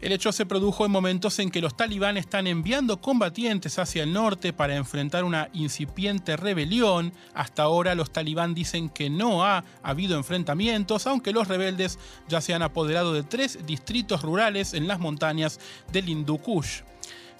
El 0.00 0.12
hecho 0.12 0.32
se 0.32 0.46
produjo 0.46 0.86
en 0.86 0.92
momentos 0.92 1.38
en 1.38 1.50
que 1.50 1.60
los 1.60 1.76
talibanes 1.76 2.24
están 2.24 2.46
enviando 2.46 3.00
combatientes 3.00 3.78
hacia 3.78 4.02
el 4.02 4.12
norte 4.12 4.52
para 4.52 4.76
enfrentar 4.76 5.24
una 5.24 5.48
incipiente 5.52 6.36
rebelión. 6.36 7.12
Hasta 7.34 7.64
ahora 7.64 7.94
los 7.94 8.10
talibán 8.10 8.54
dicen 8.54 8.88
que 8.88 9.10
no 9.10 9.44
ha 9.44 9.64
habido 9.82 10.16
enfrentamientos, 10.16 11.06
aunque 11.06 11.32
los 11.32 11.48
rebeldes 11.48 11.98
ya 12.28 12.40
se 12.40 12.54
han 12.54 12.62
apoderado 12.62 13.12
de 13.12 13.22
tres 13.22 13.66
distritos 13.66 14.22
rurales 14.22 14.74
en 14.74 14.88
las 14.88 15.00
montañas 15.00 15.60
del 15.92 16.08
Hindu 16.08 16.38
Kush. 16.38 16.80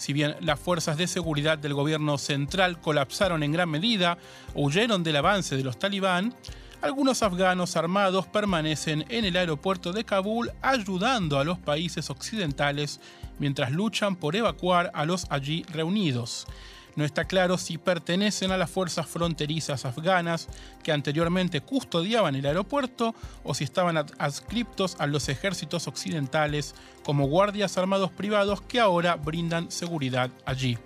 Si 0.01 0.15
bien 0.15 0.35
las 0.41 0.59
fuerzas 0.59 0.97
de 0.97 1.07
seguridad 1.07 1.59
del 1.59 1.75
gobierno 1.75 2.17
central 2.17 2.81
colapsaron 2.81 3.43
en 3.43 3.53
gran 3.53 3.69
medida 3.69 4.17
huyeron 4.55 5.03
del 5.03 5.17
avance 5.17 5.59
de 5.59 5.63
los 5.63 5.79
talibán, 5.79 6.35
algunos 6.83 7.23
afganos 7.23 7.77
armados 7.77 8.27
permanecen 8.27 9.05
en 9.09 9.25
el 9.25 9.37
aeropuerto 9.37 9.93
de 9.93 10.05
Kabul 10.05 10.51
ayudando 10.63 11.39
a 11.39 11.45
los 11.45 11.59
países 11.59 12.11
occidentales 12.11 13.01
mientras 13.39 13.71
luchan 13.71 14.17
por 14.17 14.37
evacuar 14.37 14.91
a 14.95 15.05
los 15.05 15.27
allí 15.31 15.65
reunidos. 15.73 16.47
No 16.97 17.05
está 17.05 17.25
claro 17.25 17.57
si 17.57 17.79
pertenecen 17.79 18.51
a 18.51 18.57
las 18.57 18.71
fuerzas 18.71 19.07
fronterizas 19.07 19.85
afganas 19.85 20.49
que 20.83 20.93
anteriormente 20.93 21.61
custodiaban 21.61 22.35
el 22.35 22.47
aeropuerto 22.47 23.15
o 23.45 23.55
si 23.55 23.65
estaban 23.65 23.97
adscriptos 23.97 24.97
a 24.99 25.07
los 25.07 25.29
ejércitos 25.29 25.87
occidentales 25.87 26.75
como 27.05 27.27
guardias 27.27 27.79
armados 27.79 28.11
privados 28.11 28.61
que 28.63 28.81
ahora 28.81 29.17
brindan 29.17 29.71
seguridad 29.71 30.31
allí. 30.45 30.79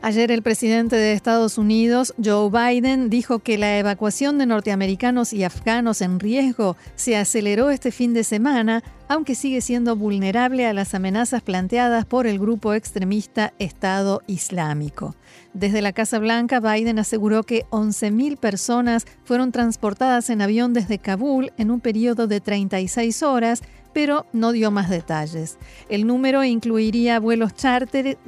Ayer 0.00 0.30
el 0.30 0.42
presidente 0.42 0.94
de 0.94 1.12
Estados 1.12 1.58
Unidos, 1.58 2.14
Joe 2.22 2.50
Biden, 2.50 3.10
dijo 3.10 3.40
que 3.40 3.58
la 3.58 3.78
evacuación 3.78 4.38
de 4.38 4.46
norteamericanos 4.46 5.32
y 5.32 5.42
afganos 5.42 6.02
en 6.02 6.20
riesgo 6.20 6.76
se 6.94 7.16
aceleró 7.16 7.70
este 7.70 7.90
fin 7.90 8.14
de 8.14 8.22
semana, 8.22 8.84
aunque 9.08 9.34
sigue 9.34 9.60
siendo 9.60 9.96
vulnerable 9.96 10.66
a 10.66 10.72
las 10.72 10.94
amenazas 10.94 11.42
planteadas 11.42 12.04
por 12.04 12.28
el 12.28 12.38
grupo 12.38 12.74
extremista 12.74 13.52
Estado 13.58 14.22
Islámico. 14.28 15.16
Desde 15.52 15.82
la 15.82 15.92
Casa 15.92 16.20
Blanca, 16.20 16.60
Biden 16.60 17.00
aseguró 17.00 17.42
que 17.42 17.64
11.000 17.70 18.36
personas 18.36 19.04
fueron 19.24 19.50
transportadas 19.50 20.30
en 20.30 20.42
avión 20.42 20.74
desde 20.74 20.98
Kabul 20.98 21.52
en 21.56 21.72
un 21.72 21.80
periodo 21.80 22.28
de 22.28 22.40
36 22.40 23.24
horas 23.24 23.62
pero 23.92 24.26
no 24.32 24.52
dio 24.52 24.70
más 24.70 24.90
detalles. 24.90 25.58
El 25.88 26.06
número 26.06 26.44
incluiría 26.44 27.20
vuelos 27.20 27.54
charter, 27.54 28.18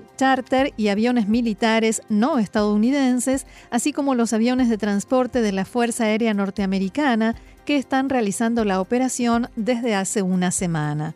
y 0.77 0.89
aviones 0.89 1.29
militares 1.29 2.03
no 2.09 2.39
estadounidenses, 2.39 3.47
así 3.71 3.93
como 3.93 4.15
los 4.15 4.33
aviones 4.33 4.69
de 4.69 4.79
transporte 4.79 5.41
de 5.41 5.53
la 5.53 5.65
Fuerza 5.65 6.05
Aérea 6.05 6.35
Norteamericana 6.35 7.37
que 7.65 7.77
están 7.77 8.09
realizando 8.09 8.65
la 8.65 8.81
operación 8.81 9.49
desde 9.57 9.95
hace 9.95 10.23
una 10.23 10.51
semana. 10.51 11.15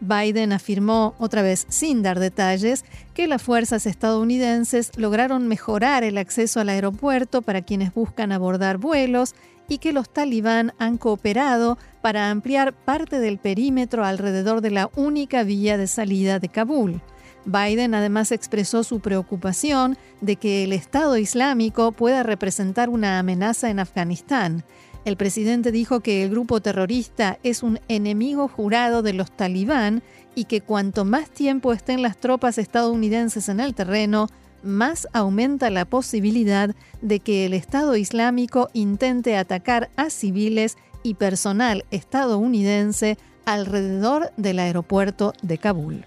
Biden 0.00 0.52
afirmó, 0.52 1.14
otra 1.18 1.42
vez 1.42 1.66
sin 1.68 2.02
dar 2.02 2.20
detalles, 2.20 2.84
que 3.14 3.26
las 3.26 3.42
fuerzas 3.42 3.86
estadounidenses 3.86 4.92
lograron 4.96 5.48
mejorar 5.48 6.04
el 6.04 6.18
acceso 6.18 6.60
al 6.60 6.68
aeropuerto 6.68 7.42
para 7.42 7.62
quienes 7.62 7.94
buscan 7.94 8.30
abordar 8.30 8.76
vuelos 8.76 9.34
y 9.68 9.78
que 9.78 9.92
los 9.92 10.08
talibán 10.08 10.72
han 10.78 10.98
cooperado 10.98 11.78
para 12.02 12.30
ampliar 12.30 12.72
parte 12.72 13.18
del 13.18 13.38
perímetro 13.38 14.04
alrededor 14.04 14.60
de 14.60 14.70
la 14.70 14.90
única 14.96 15.42
vía 15.42 15.76
de 15.76 15.86
salida 15.86 16.38
de 16.38 16.48
Kabul. 16.48 17.00
Biden 17.46 17.94
además 17.94 18.32
expresó 18.32 18.82
su 18.82 19.00
preocupación 19.00 19.96
de 20.20 20.36
que 20.36 20.64
el 20.64 20.72
Estado 20.72 21.16
Islámico 21.16 21.92
pueda 21.92 22.22
representar 22.22 22.88
una 22.88 23.18
amenaza 23.18 23.70
en 23.70 23.78
Afganistán. 23.78 24.64
El 25.04 25.16
presidente 25.16 25.70
dijo 25.70 26.00
que 26.00 26.24
el 26.24 26.30
grupo 26.30 26.60
terrorista 26.60 27.38
es 27.44 27.62
un 27.62 27.78
enemigo 27.86 28.48
jurado 28.48 29.02
de 29.02 29.12
los 29.12 29.30
talibán 29.30 30.02
y 30.34 30.44
que 30.46 30.60
cuanto 30.60 31.04
más 31.04 31.30
tiempo 31.30 31.72
estén 31.72 32.02
las 32.02 32.16
tropas 32.16 32.58
estadounidenses 32.58 33.48
en 33.48 33.60
el 33.60 33.74
terreno, 33.74 34.26
más 34.66 35.08
aumenta 35.12 35.70
la 35.70 35.84
posibilidad 35.84 36.74
de 37.00 37.20
que 37.20 37.46
el 37.46 37.54
Estado 37.54 37.96
Islámico 37.96 38.68
intente 38.72 39.36
atacar 39.36 39.90
a 39.96 40.10
civiles 40.10 40.76
y 41.02 41.14
personal 41.14 41.84
estadounidense 41.90 43.16
alrededor 43.44 44.32
del 44.36 44.58
aeropuerto 44.58 45.32
de 45.42 45.58
Kabul. 45.58 46.04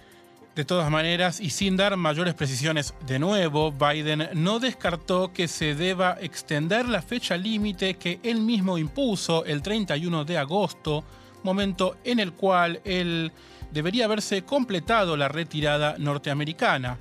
De 0.55 0.65
todas 0.65 0.91
maneras, 0.91 1.39
y 1.39 1.51
sin 1.51 1.77
dar 1.77 1.95
mayores 1.95 2.33
precisiones 2.33 2.93
de 3.07 3.17
nuevo, 3.17 3.71
Biden 3.71 4.27
no 4.33 4.59
descartó 4.59 5.31
que 5.31 5.47
se 5.47 5.73
deba 5.73 6.17
extender 6.19 6.89
la 6.89 7.01
fecha 7.01 7.37
límite 7.37 7.93
que 7.93 8.19
él 8.23 8.41
mismo 8.41 8.77
impuso 8.77 9.45
el 9.45 9.61
31 9.61 10.25
de 10.25 10.37
agosto, 10.37 11.05
momento 11.43 11.95
en 12.03 12.19
el 12.19 12.33
cual 12.33 12.81
él 12.83 13.31
debería 13.71 14.03
haberse 14.03 14.41
completado 14.41 15.15
la 15.15 15.29
retirada 15.29 15.95
norteamericana. 15.97 16.97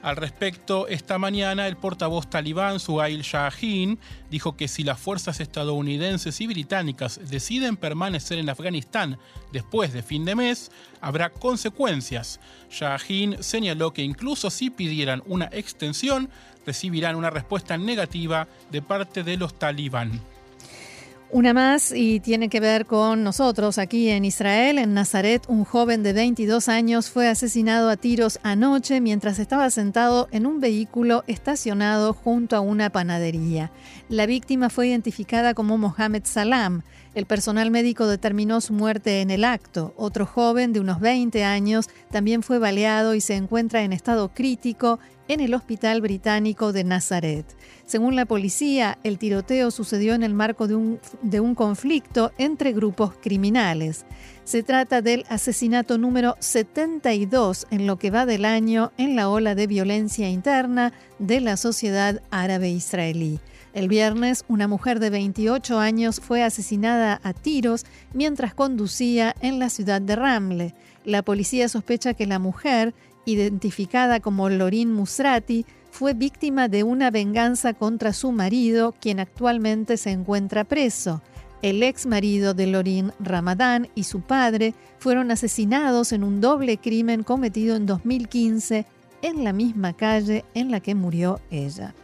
Al 0.00 0.14
respecto, 0.14 0.86
esta 0.86 1.18
mañana 1.18 1.66
el 1.66 1.76
portavoz 1.76 2.30
talibán 2.30 2.78
Suhail 2.78 3.22
Shahin 3.22 3.98
dijo 4.30 4.56
que 4.56 4.68
si 4.68 4.84
las 4.84 5.00
fuerzas 5.00 5.40
estadounidenses 5.40 6.40
y 6.40 6.46
británicas 6.46 7.20
deciden 7.28 7.76
permanecer 7.76 8.38
en 8.38 8.48
Afganistán 8.48 9.18
después 9.52 9.92
de 9.92 10.04
fin 10.04 10.24
de 10.24 10.36
mes, 10.36 10.70
habrá 11.00 11.30
consecuencias. 11.30 12.38
Shahin 12.70 13.42
señaló 13.42 13.92
que 13.92 14.02
incluso 14.02 14.50
si 14.50 14.70
pidieran 14.70 15.22
una 15.26 15.48
extensión, 15.50 16.30
recibirán 16.64 17.16
una 17.16 17.30
respuesta 17.30 17.76
negativa 17.76 18.46
de 18.70 18.82
parte 18.82 19.24
de 19.24 19.36
los 19.36 19.58
talibán. 19.58 20.20
Una 21.30 21.52
más 21.52 21.92
y 21.94 22.20
tiene 22.20 22.48
que 22.48 22.58
ver 22.58 22.86
con 22.86 23.22
nosotros 23.22 23.76
aquí 23.76 24.08
en 24.08 24.24
Israel. 24.24 24.78
En 24.78 24.94
Nazaret, 24.94 25.44
un 25.46 25.66
joven 25.66 26.02
de 26.02 26.14
22 26.14 26.70
años 26.70 27.10
fue 27.10 27.28
asesinado 27.28 27.90
a 27.90 27.98
tiros 27.98 28.40
anoche 28.42 29.02
mientras 29.02 29.38
estaba 29.38 29.68
sentado 29.68 30.28
en 30.30 30.46
un 30.46 30.58
vehículo 30.58 31.24
estacionado 31.26 32.14
junto 32.14 32.56
a 32.56 32.60
una 32.60 32.88
panadería. 32.88 33.70
La 34.08 34.24
víctima 34.24 34.70
fue 34.70 34.88
identificada 34.88 35.52
como 35.52 35.76
Mohamed 35.76 36.22
Salam. 36.24 36.80
El 37.14 37.26
personal 37.26 37.70
médico 37.70 38.06
determinó 38.06 38.62
su 38.62 38.72
muerte 38.72 39.20
en 39.20 39.30
el 39.30 39.44
acto. 39.44 39.92
Otro 39.98 40.24
joven 40.24 40.72
de 40.72 40.80
unos 40.80 40.98
20 40.98 41.44
años 41.44 41.90
también 42.10 42.42
fue 42.42 42.58
baleado 42.58 43.14
y 43.14 43.20
se 43.20 43.34
encuentra 43.34 43.82
en 43.82 43.92
estado 43.92 44.30
crítico 44.30 44.98
en 45.28 45.40
el 45.40 45.54
Hospital 45.54 46.00
Británico 46.00 46.72
de 46.72 46.84
Nazaret. 46.84 47.46
Según 47.86 48.16
la 48.16 48.26
policía, 48.26 48.98
el 49.04 49.18
tiroteo 49.18 49.70
sucedió 49.70 50.14
en 50.14 50.22
el 50.22 50.34
marco 50.34 50.66
de 50.66 50.74
un, 50.74 51.00
de 51.22 51.40
un 51.40 51.54
conflicto 51.54 52.32
entre 52.38 52.72
grupos 52.72 53.14
criminales. 53.20 54.04
Se 54.44 54.62
trata 54.62 55.02
del 55.02 55.24
asesinato 55.28 55.98
número 55.98 56.36
72 56.40 57.66
en 57.70 57.86
lo 57.86 57.98
que 57.98 58.10
va 58.10 58.26
del 58.26 58.44
año 58.44 58.92
en 58.96 59.14
la 59.14 59.28
ola 59.28 59.54
de 59.54 59.66
violencia 59.66 60.28
interna 60.28 60.92
de 61.18 61.40
la 61.40 61.56
sociedad 61.56 62.22
árabe 62.30 62.70
israelí. 62.70 63.40
El 63.74 63.86
viernes, 63.86 64.44
una 64.48 64.66
mujer 64.66 64.98
de 64.98 65.10
28 65.10 65.78
años 65.78 66.20
fue 66.20 66.42
asesinada 66.42 67.20
a 67.22 67.32
tiros 67.32 67.84
mientras 68.12 68.54
conducía 68.54 69.34
en 69.40 69.58
la 69.58 69.68
ciudad 69.68 70.00
de 70.00 70.16
Ramle. 70.16 70.74
La 71.04 71.22
policía 71.22 71.68
sospecha 71.68 72.14
que 72.14 72.26
la 72.26 72.38
mujer 72.38 72.94
identificada 73.28 74.20
como 74.20 74.48
Lorin 74.48 74.92
Musrati, 74.92 75.66
fue 75.90 76.14
víctima 76.14 76.68
de 76.68 76.82
una 76.82 77.10
venganza 77.10 77.74
contra 77.74 78.12
su 78.12 78.32
marido, 78.32 78.94
quien 79.00 79.20
actualmente 79.20 79.96
se 79.96 80.10
encuentra 80.10 80.64
preso. 80.64 81.22
El 81.60 81.82
ex 81.82 82.06
marido 82.06 82.54
de 82.54 82.68
Lorin, 82.68 83.12
Ramadán, 83.18 83.88
y 83.94 84.04
su 84.04 84.20
padre 84.20 84.74
fueron 84.98 85.30
asesinados 85.30 86.12
en 86.12 86.22
un 86.22 86.40
doble 86.40 86.78
crimen 86.78 87.24
cometido 87.24 87.74
en 87.76 87.86
2015 87.86 88.86
en 89.22 89.44
la 89.44 89.52
misma 89.52 89.92
calle 89.92 90.44
en 90.54 90.70
la 90.70 90.80
que 90.80 90.94
murió 90.94 91.40
ella. 91.50 91.94